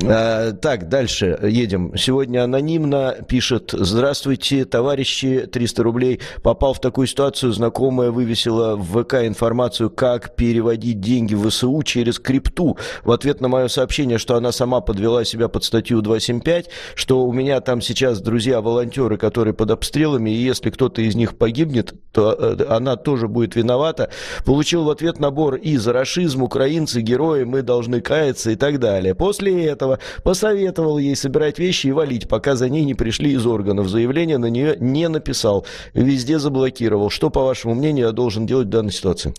[0.00, 1.92] Так, дальше дальше едем.
[1.96, 6.20] Сегодня анонимно пишет «Здравствуйте, товарищи, 300 рублей.
[6.42, 12.18] Попал в такую ситуацию, знакомая вывесила в ВК информацию, как переводить деньги в ВСУ через
[12.18, 12.76] крипту.
[13.04, 17.32] В ответ на мое сообщение, что она сама подвела себя под статью 275, что у
[17.32, 22.64] меня там сейчас друзья-волонтеры, которые под обстрелами, и если кто-то из них погибнет, то э,
[22.68, 24.10] она тоже будет виновата.
[24.44, 29.14] Получил в ответ набор и за расизм, украинцы, герои, мы должны каяться и так далее.
[29.14, 33.88] После этого посоветовал собирать вещи и валить, пока за ней не пришли из органов.
[33.88, 35.66] Заявление на нее не написал.
[35.94, 37.10] Везде заблокировал.
[37.10, 39.34] Что, по вашему мнению, я должен делать в данной ситуации?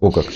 [0.00, 0.26] О как.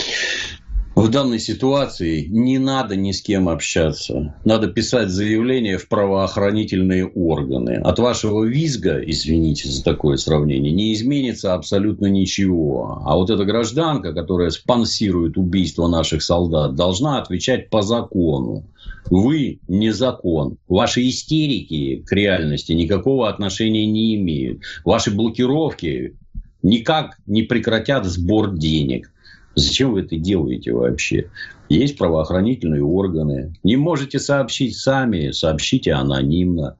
[0.98, 4.34] В данной ситуации не надо ни с кем общаться.
[4.44, 7.80] Надо писать заявление в правоохранительные органы.
[7.84, 13.00] От вашего визга, извините за такое сравнение, не изменится абсолютно ничего.
[13.06, 18.64] А вот эта гражданка, которая спонсирует убийство наших солдат, должна отвечать по закону.
[19.08, 20.58] Вы не закон.
[20.66, 24.62] Ваши истерики к реальности никакого отношения не имеют.
[24.84, 26.16] Ваши блокировки
[26.64, 29.12] никак не прекратят сбор денег.
[29.58, 31.30] Зачем вы это делаете вообще?
[31.68, 33.54] Есть правоохранительные органы.
[33.62, 36.76] Не можете сообщить сами, сообщите анонимно.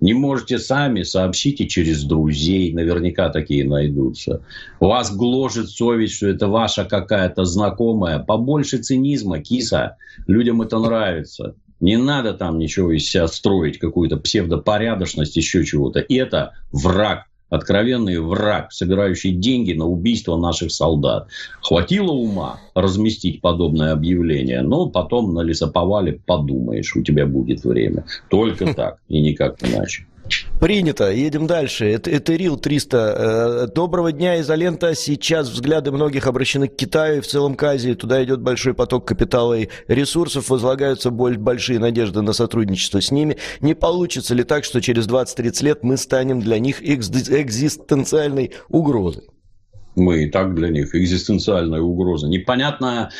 [0.00, 4.44] Не можете сами, сообщите через друзей, наверняка такие найдутся.
[4.80, 8.18] Вас гложет совесть, что это ваша какая-то знакомая.
[8.18, 9.96] Побольше цинизма, киса.
[10.26, 11.54] Людям это нравится.
[11.78, 16.04] Не надо там ничего из себя строить, какую-то псевдопорядочность, еще чего-то.
[16.08, 21.28] Это враг, откровенный враг, собирающий деньги на убийство наших солдат.
[21.60, 28.04] Хватило ума разместить подобное объявление, но потом на лесоповале подумаешь, у тебя будет время.
[28.28, 30.06] Только так и никак иначе.
[30.60, 31.10] Принято.
[31.10, 31.86] Едем дальше.
[31.86, 33.66] Это Этерил 300.
[33.66, 34.94] Э, доброго дня, изолента.
[34.94, 37.94] Сейчас взгляды многих обращены к Китаю и в целом к Азии.
[37.94, 40.50] Туда идет большой поток капитала и ресурсов.
[40.50, 43.38] Возлагаются большие надежды на сотрудничество с ними.
[43.60, 49.24] Не получится ли так, что через 20-30 лет мы станем для них экзистенциальной угрозой?
[49.94, 52.26] Мы и так для них экзистенциальная угроза.
[52.26, 53.10] Непонятно,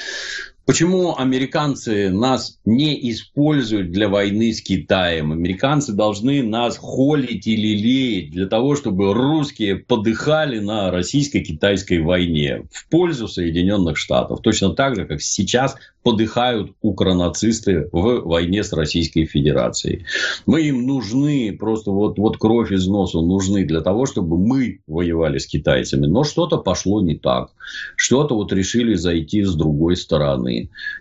[0.64, 5.32] Почему американцы нас не используют для войны с Китаем?
[5.32, 12.88] Американцы должны нас холить или леять для того, чтобы русские подыхали на российско-китайской войне в
[12.88, 14.40] пользу Соединенных Штатов.
[14.40, 20.04] Точно так же, как сейчас подыхают укронацисты в войне с Российской Федерацией.
[20.46, 25.38] Мы им нужны, просто вот, вот кровь из носа нужны для того, чтобы мы воевали
[25.38, 26.06] с китайцами.
[26.06, 27.50] Но что-то пошло не так.
[27.96, 30.51] Что-то вот решили зайти с другой стороны.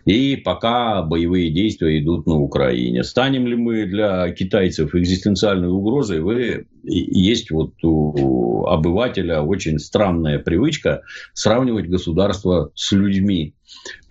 [0.05, 3.03] И пока боевые действия идут на Украине.
[3.03, 6.21] Станем ли мы для китайцев экзистенциальной угрозой?
[6.21, 11.01] Вы, есть вот у обывателя очень странная привычка
[11.33, 13.53] сравнивать государство с людьми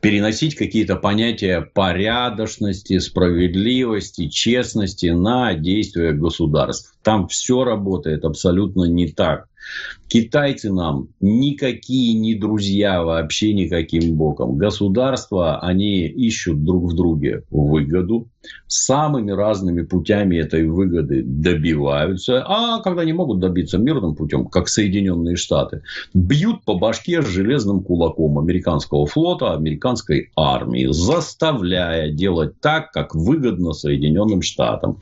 [0.00, 6.94] переносить какие-то понятия порядочности, справедливости, честности на действия государств.
[7.02, 9.49] Там все работает абсолютно не так.
[10.10, 14.56] Китайцы нам никакие не друзья вообще никаким боком.
[14.56, 18.26] Государства, они ищут друг в друге выгоду.
[18.66, 22.42] Самыми разными путями этой выгоды добиваются.
[22.44, 25.82] А когда не могут добиться мирным путем, как Соединенные Штаты,
[26.12, 34.42] бьют по башке железным кулаком американского флота, американской армии, заставляя делать так, как выгодно Соединенным
[34.42, 34.98] Штатам.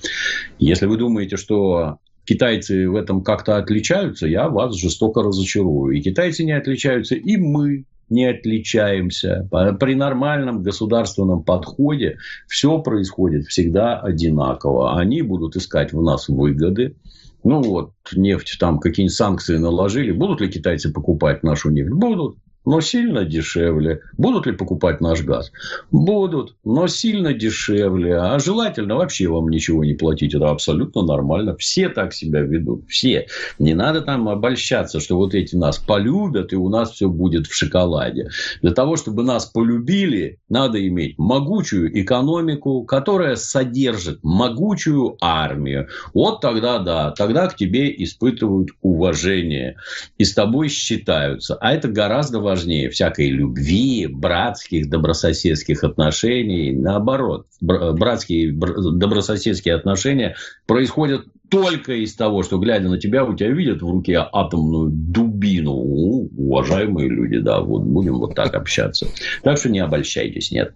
[0.58, 1.98] Если вы думаете, что
[2.28, 5.96] китайцы в этом как-то отличаются, я вас жестоко разочарую.
[5.96, 9.48] И китайцы не отличаются, и мы не отличаемся.
[9.80, 14.98] При нормальном государственном подходе все происходит всегда одинаково.
[14.98, 16.96] Они будут искать в нас выгоды.
[17.44, 20.12] Ну вот, нефть там какие-нибудь санкции наложили.
[20.12, 21.92] Будут ли китайцы покупать нашу нефть?
[21.92, 24.00] Будут но сильно дешевле.
[24.16, 25.52] Будут ли покупать наш газ?
[25.90, 28.18] Будут, но сильно дешевле.
[28.18, 30.34] А желательно вообще вам ничего не платить.
[30.34, 31.56] Это абсолютно нормально.
[31.56, 32.86] Все так себя ведут.
[32.88, 33.26] Все.
[33.58, 37.54] Не надо там обольщаться, что вот эти нас полюбят, и у нас все будет в
[37.54, 38.30] шоколаде.
[38.60, 45.88] Для того, чтобы нас полюбили, надо иметь могучую экономику, которая содержит могучую армию.
[46.12, 49.76] Вот тогда да, тогда к тебе испытывают уважение.
[50.18, 51.54] И с тобой считаются.
[51.54, 56.72] А это гораздо важнее всякой любви, братских, добрососедских отношений.
[56.72, 60.36] Наоборот, братские, добрососедские отношения
[60.66, 65.72] происходят только из того, что, глядя на тебя, у тебя видят в руке атомную дубину.
[65.72, 69.06] У, уважаемые люди, да, вот будем вот так общаться.
[69.42, 70.74] Так что не обольщайтесь, нет.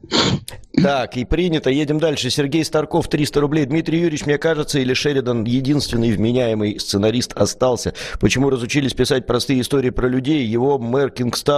[0.74, 1.70] Так, и принято.
[1.70, 2.30] Едем дальше.
[2.30, 3.66] Сергей Старков, 300 рублей.
[3.66, 7.92] Дмитрий Юрьевич, мне кажется, или Шеридан единственный вменяемый сценарист остался.
[8.20, 10.46] Почему разучились писать простые истории про людей?
[10.46, 11.10] Его мэр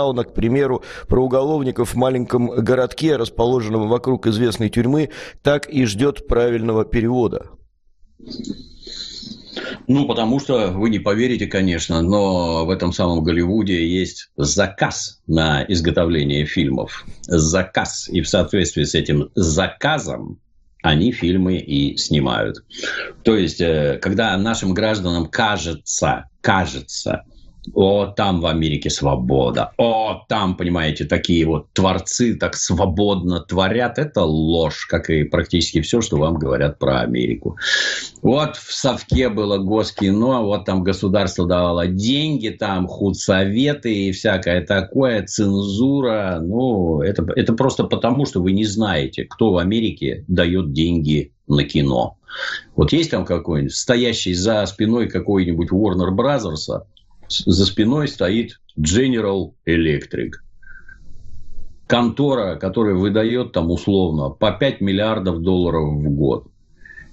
[0.05, 5.11] Кингстауна, к примеру, про уголовников в маленьком городке, расположенном вокруг известной тюрьмы,
[5.43, 7.51] так и ждет правильного перевода.
[9.87, 15.65] Ну, потому что вы не поверите, конечно, но в этом самом Голливуде есть заказ на
[15.65, 17.05] изготовление фильмов.
[17.23, 18.09] Заказ.
[18.09, 20.41] И в соответствии с этим заказом
[20.83, 22.65] они фильмы и снимают.
[23.23, 27.25] То есть, э, когда нашим гражданам кажется, кажется,
[27.73, 29.73] о, там в Америке свобода.
[29.79, 33.99] О, там, понимаете, такие вот творцы так свободно творят.
[33.99, 37.57] Это ложь, как и практически все, что вам говорят про Америку.
[38.23, 45.25] Вот в Совке было госкино, вот там государство давало деньги, там худсоветы и всякое такое,
[45.25, 46.41] цензура.
[46.43, 51.65] Ну, это, это просто потому, что вы не знаете, кто в Америке дает деньги на
[51.65, 52.17] кино.
[52.75, 56.83] Вот есть там какой-нибудь стоящий за спиной какой-нибудь Warner Brothers,
[57.29, 60.33] за спиной стоит General Electric.
[61.87, 66.47] Контора, которая выдает там условно по 5 миллиардов долларов в год.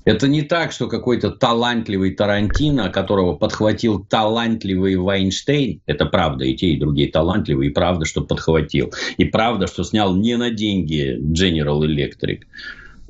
[0.03, 6.69] Это не так, что какой-то талантливый Тарантино, которого подхватил талантливый Вайнштейн, это правда, и те,
[6.69, 11.79] и другие талантливые, и правда, что подхватил, и правда, что снял не на деньги General
[11.81, 12.41] Electric,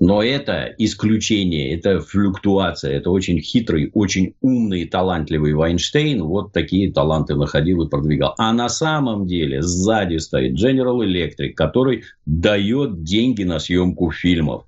[0.01, 7.35] но это исключение, это флюктуация, это очень хитрый, очень умный, талантливый Вайнштейн вот такие таланты
[7.35, 8.33] находил и продвигал.
[8.39, 14.63] А на самом деле сзади стоит General Electric, который дает деньги на съемку фильмов.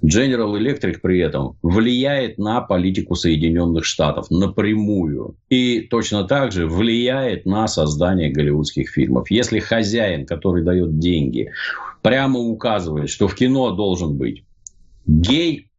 [0.00, 5.34] General Electric при этом влияет на политику Соединенных Штатов напрямую.
[5.50, 9.28] И точно так же влияет на создание голливудских фильмов.
[9.28, 11.50] Если хозяин, который дает деньги,
[12.00, 14.44] прямо указывает, что в кино должен быть
[15.08, 15.70] гей,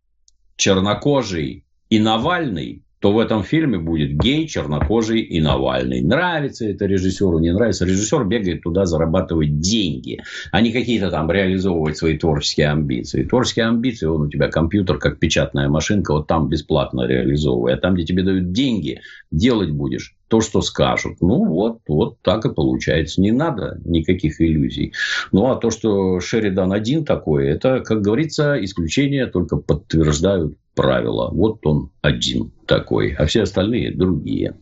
[0.57, 6.01] чернокожий и Навальный, то в этом фильме будет гей, чернокожий и Навальный.
[6.01, 7.85] Нравится это режиссеру, не нравится.
[7.85, 10.21] Режиссер бегает туда зарабатывать деньги,
[10.51, 13.23] а не какие-то там реализовывать свои творческие амбиции.
[13.23, 17.73] Творческие амбиции, он у тебя компьютер, как печатная машинка, вот там бесплатно реализовывай.
[17.73, 18.99] А там, где тебе дают деньги,
[19.31, 21.17] делать будешь то, что скажут.
[21.21, 23.19] Ну, вот, вот так и получается.
[23.19, 24.93] Не надо никаких иллюзий.
[25.31, 31.29] Ну, а то, что Шеридан один такой, это, как говорится, исключение только подтверждают правила.
[31.31, 34.55] Вот он один такой, а все остальные другие.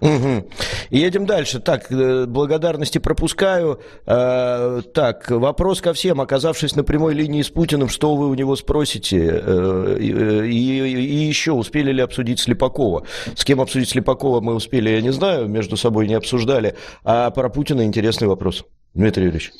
[0.00, 0.50] Угу.
[0.90, 1.60] Едем дальше.
[1.60, 3.80] Так, э, благодарности пропускаю.
[4.06, 6.20] Э, так, вопрос ко всем.
[6.20, 9.42] Оказавшись на прямой линии с Путиным, что вы у него спросите?
[9.44, 13.04] Э, и, и, и еще, успели ли обсудить Слепакова?
[13.34, 16.74] С кем обсудить Слепакова мы успели, я не знаю, между собой не обсуждали.
[17.04, 18.64] А про Путина интересный вопрос.
[18.94, 19.52] Дмитрий Юрьевич.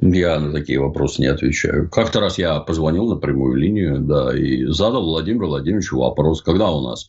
[0.00, 1.88] Я на такие вопросы не отвечаю.
[1.88, 6.80] Как-то раз я позвонил на прямую линию, да, и задал Владимиру Владимировичу вопрос, когда у
[6.80, 7.08] нас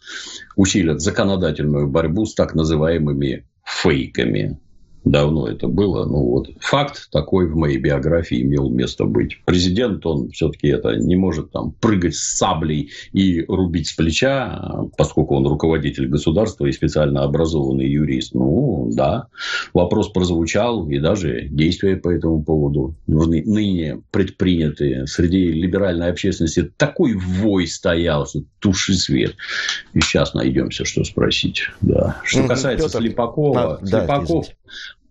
[0.56, 4.60] усилят законодательную борьбу с так называемыми фейками
[5.06, 6.06] давно это было.
[6.06, 9.40] Ну, вот факт такой в моей биографии имел место быть.
[9.46, 14.62] Президент, он все-таки это не может там прыгать с саблей и рубить с плеча,
[14.98, 18.34] поскольку он руководитель государства и специально образованный юрист.
[18.34, 19.28] Ну, да,
[19.74, 26.72] вопрос прозвучал, и даже действия по этому поводу ныне предпринятые среди либеральной общественности.
[26.78, 29.36] Такой вой стоял, что туши свет.
[29.94, 31.64] И сейчас найдемся, что спросить.
[31.82, 32.22] Да.
[32.24, 33.00] Что касается Петр...
[33.00, 34.54] Слепакова, а, Слепаков, да,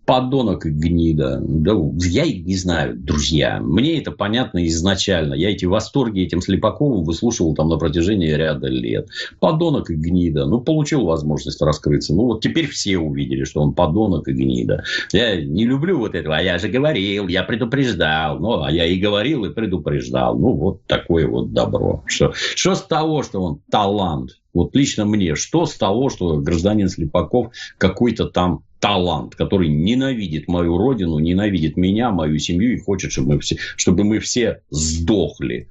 [0.05, 1.41] подонок и гнида.
[1.41, 3.59] Да, я не знаю, друзья.
[3.61, 5.33] Мне это понятно изначально.
[5.33, 9.07] Я эти восторги этим Слепаковым выслушивал там на протяжении ряда лет.
[9.39, 10.45] Подонок и гнида.
[10.45, 12.13] Ну, получил возможность раскрыться.
[12.13, 14.83] Ну, вот теперь все увидели, что он подонок и гнида.
[15.11, 16.37] Я не люблю вот этого.
[16.37, 18.39] А я же говорил, я предупреждал.
[18.39, 20.37] Ну, а я и говорил, и предупреждал.
[20.37, 22.03] Ну, вот такое вот добро.
[22.07, 24.31] Что, что с того, что он талант?
[24.53, 30.77] Вот лично мне, что с того, что гражданин Слепаков какой-то там талант, который ненавидит мою
[30.77, 35.69] родину, ненавидит меня, мою семью и хочет, чтобы мы все, чтобы мы все сдохли.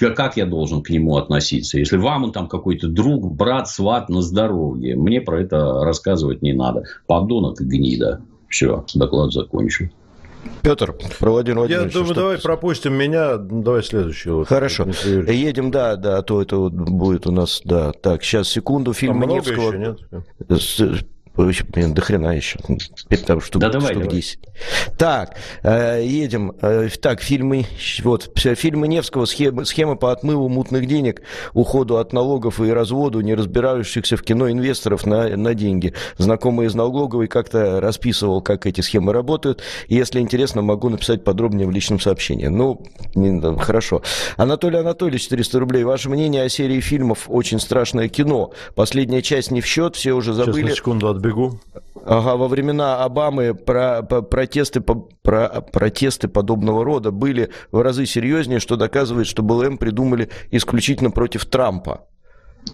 [0.00, 1.78] Как я должен к нему относиться?
[1.78, 6.52] Если вам он там какой-то друг, брат, сват на здоровье, мне про это рассказывать не
[6.52, 6.84] надо.
[7.06, 8.22] Подонок и гнида.
[8.48, 9.90] Все, доклад закончен.
[10.62, 11.98] Петр, про Владимира Владимировича.
[11.98, 14.44] Я думаю, давай пропустим меня, давай следующего.
[14.44, 14.86] Хорошо.
[14.86, 17.92] Едем, да, да, а то это вот будет у нас, да.
[17.92, 19.72] Так, сейчас, секунду, фильм Маневского.
[19.72, 21.06] Еще, нет?
[21.36, 22.58] Блин, до хрена еще.
[23.26, 24.16] Там штук, да, давай, штук давай.
[24.16, 24.38] 10.
[24.98, 26.52] Так, э, едем.
[26.60, 27.66] Э, так, фильмы,
[28.02, 31.22] вот, фильмы Невского, схема, схема по отмыву мутных денег,
[31.54, 35.94] уходу от налогов и разводу не разбирающихся в кино инвесторов на, на деньги.
[36.18, 39.62] Знакомый из налоговой как-то расписывал, как эти схемы работают.
[39.88, 42.46] Если интересно, могу написать подробнее в личном сообщении.
[42.46, 42.82] Ну,
[43.58, 44.02] хорошо.
[44.36, 45.84] Анатолий Анатольевич, 400 рублей.
[45.84, 48.52] Ваше мнение о серии фильмов «Очень страшное кино».
[48.74, 50.66] Последняя часть не в счет, все уже забыли.
[50.66, 51.60] Сейчас, на секунду, бегу.
[52.04, 58.60] Ага, во времена Обамы про, про, протесты, про, протесты подобного рода были в разы серьезнее,
[58.60, 62.06] что доказывает, что БЛМ придумали исключительно против Трампа.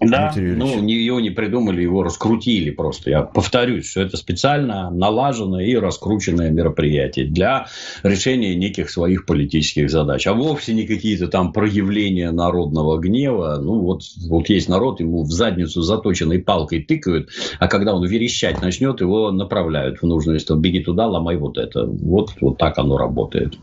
[0.00, 3.10] Да, ну, ее не придумали, его раскрутили просто.
[3.10, 7.66] Я повторюсь, что это специально налаженное и раскрученное мероприятие для
[8.02, 10.26] решения неких своих политических задач.
[10.26, 13.58] А вовсе не какие-то там проявления народного гнева.
[13.60, 18.62] Ну, вот, вот есть народ, ему в задницу заточенной палкой тыкают, а когда он верещать
[18.62, 20.54] начнет, его направляют в нужное место.
[20.54, 21.86] Беги туда, ломай вот это.
[21.86, 23.58] Вот, вот так оно работает.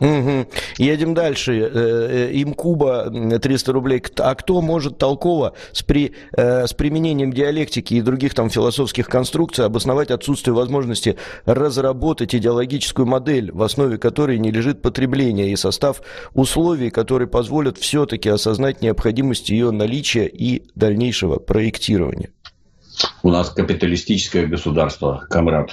[0.00, 0.46] Угу.
[0.78, 1.58] Едем дальше.
[1.58, 4.02] Э, э, им Куба 300 рублей.
[4.18, 9.64] А кто может толково с, при, э, с применением диалектики и других там философских конструкций
[9.64, 11.16] обосновать отсутствие возможности
[11.46, 16.02] разработать идеологическую модель, в основе которой не лежит потребление и состав
[16.34, 22.30] условий, которые позволят все-таки осознать необходимость ее наличия и дальнейшего проектирования?
[23.22, 25.70] У нас капиталистическое государство, комрад.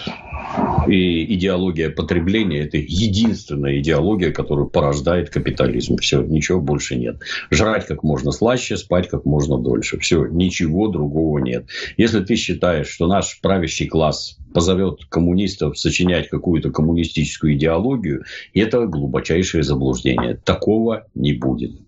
[0.88, 5.97] И идеология потребления– это единственная идеология, которую порождает капитализм.
[5.97, 7.22] Все, ничего больше нет.
[7.49, 9.97] Жрать как можно слаще, спать как можно дольше.
[9.99, 11.65] Все, ничего другого нет.
[11.97, 18.23] Если ты считаешь, что наш правящий класс позовет коммунистов сочинять какую-то коммунистическую идеологию,
[18.53, 20.35] это глубочайшее заблуждение.
[20.35, 21.84] Такого не будет.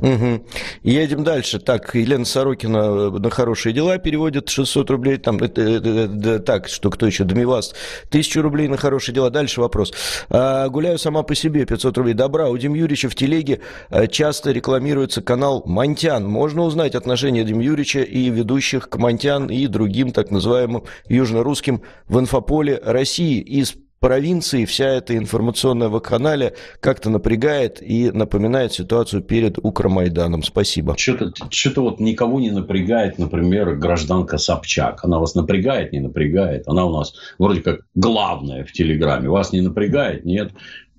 [0.00, 0.46] Угу.
[0.82, 1.58] Едем дальше.
[1.58, 5.18] Так, Елена Сорокина на хорошие дела переводит 600 рублей.
[5.18, 7.24] Там, это, это, это, так, что кто еще?
[7.24, 7.74] Домивас.
[8.08, 9.30] 1000 рублей на хорошие дела.
[9.30, 9.92] Дальше вопрос.
[10.30, 11.66] А, гуляю сама по себе.
[11.66, 12.14] 500 рублей.
[12.14, 12.48] Добра.
[12.48, 13.60] У Дим Юрьевича в телеге
[13.90, 16.26] а, часто рекламируется канал Монтян.
[16.26, 22.18] Можно узнать отношение Дим Юрьевича и ведущих к Монтян и другим так называемым южно-русским в
[22.18, 30.42] инфополе России из провинции вся эта информационная вакханалия как-то напрягает и напоминает ситуацию перед Укромайданом.
[30.42, 30.96] Спасибо.
[30.96, 35.04] Что-то, что-то вот никого не напрягает, например, гражданка Собчак.
[35.04, 36.66] Она вас напрягает, не напрягает.
[36.66, 39.28] Она у нас вроде как главная в Телеграме.
[39.28, 40.24] Вас не напрягает?
[40.24, 40.52] Нет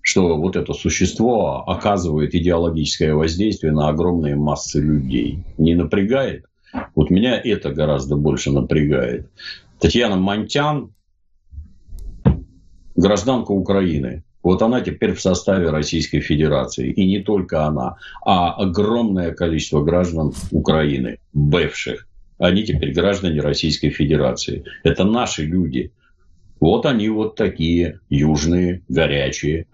[0.03, 5.43] что вот это существо оказывает идеологическое воздействие на огромные массы людей.
[5.59, 6.45] Не напрягает?
[6.95, 9.29] Вот меня это гораздо больше напрягает.
[9.79, 10.95] Татьяна Монтян,
[12.95, 14.23] гражданка Украины.
[14.43, 16.91] Вот она теперь в составе Российской Федерации.
[16.91, 22.07] И не только она, а огромное количество граждан Украины, бывших.
[22.39, 24.63] Они теперь граждане Российской Федерации.
[24.83, 25.91] Это наши люди.
[26.59, 29.67] Вот они вот такие, южные, горячие.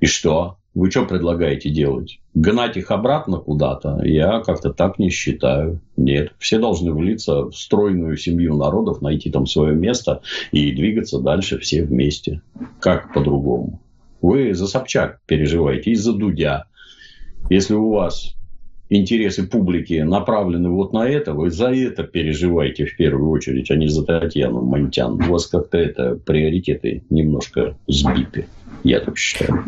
[0.00, 0.56] И что?
[0.74, 2.19] Вы что предлагаете делать?
[2.34, 4.00] Гнать их обратно куда-то?
[4.04, 5.80] Я как-то так не считаю.
[5.96, 6.32] Нет.
[6.38, 11.82] Все должны влиться в стройную семью народов, найти там свое место и двигаться дальше все
[11.82, 12.40] вместе.
[12.78, 13.80] Как по-другому?
[14.22, 16.66] Вы за Собчак переживаете, из-за Дудя.
[17.48, 18.36] Если у вас
[18.90, 23.88] интересы публики направлены вот на это, вы за это переживаете в первую очередь, а не
[23.88, 25.14] за Татьяну Монтян.
[25.14, 28.46] У вас как-то это приоритеты немножко сбиты,
[28.84, 29.64] я так считаю.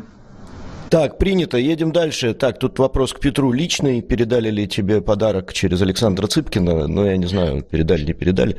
[0.92, 1.56] Так, принято.
[1.56, 2.34] Едем дальше.
[2.34, 4.02] Так, тут вопрос к Петру личный.
[4.02, 6.86] Передали ли тебе подарок через Александра Цыпкина?
[6.86, 8.58] Ну, я не знаю, передали, не передали.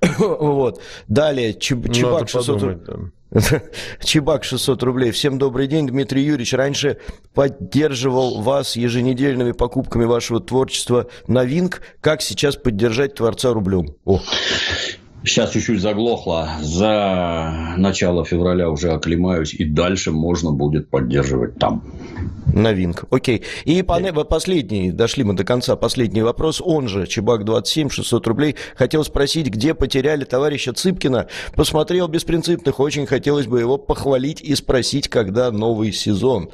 [0.18, 0.80] вот.
[1.06, 2.78] Далее, Чеб, Чебак 600 рублей.
[4.02, 5.10] Чебак 600 рублей.
[5.10, 6.54] Всем добрый день, Дмитрий Юрьевич.
[6.54, 6.96] Раньше
[7.34, 11.82] поддерживал вас еженедельными покупками вашего творчества на Винк.
[12.00, 13.96] Как сейчас поддержать творца рублем?
[14.06, 14.22] О.
[15.26, 16.50] Сейчас чуть-чуть заглохло.
[16.62, 21.82] За начало февраля уже оклемаюсь, и дальше можно будет поддерживать там.
[22.46, 23.08] Новинка.
[23.10, 23.42] Окей.
[23.64, 24.24] И да.
[24.24, 26.62] последний, дошли мы до конца, последний вопрос.
[26.64, 28.54] Он же, Чебак 27, 600 рублей.
[28.76, 31.26] Хотел спросить, где потеряли товарища Цыпкина.
[31.56, 36.50] Посмотрел беспринципных, очень хотелось бы его похвалить и спросить, когда новый сезон.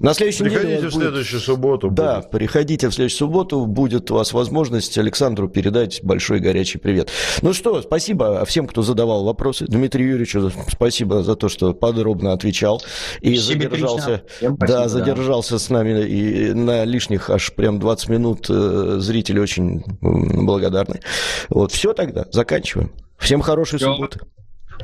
[0.00, 1.08] На следующей приходите неделе в будет...
[1.08, 1.90] следующую субботу.
[1.90, 2.30] Да, будет.
[2.30, 3.66] приходите в следующую субботу.
[3.66, 7.10] Будет у вас возможность Александру передать большой горячий привет.
[7.42, 9.66] Ну что, спасибо всем, кто задавал вопросы.
[9.66, 12.80] Дмитрию Юрьевичу спасибо за то, что подробно отвечал
[13.20, 14.22] и задержался.
[14.36, 15.58] Спасибо, да, задержался да.
[15.58, 18.46] с нами и на лишних аж прям 20 минут.
[18.48, 21.00] Э, зрители очень благодарны.
[21.48, 22.92] Вот, все тогда, заканчиваем.
[23.18, 23.92] Всем хорошей все.
[23.92, 24.20] субботы.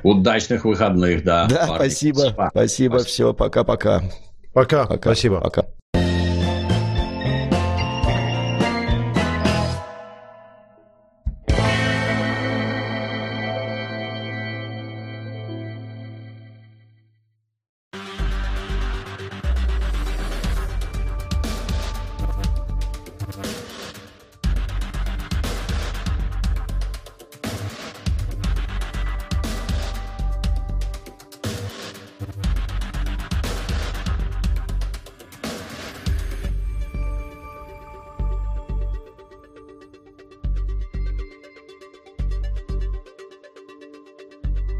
[0.02, 1.46] Удачных выходных, да.
[1.46, 4.02] Да, спасибо, спасибо, спасибо, все, пока-пока.
[4.54, 4.86] Пока.
[4.86, 5.10] Пока.
[5.10, 5.40] Спасибо.
[5.40, 5.66] Пока.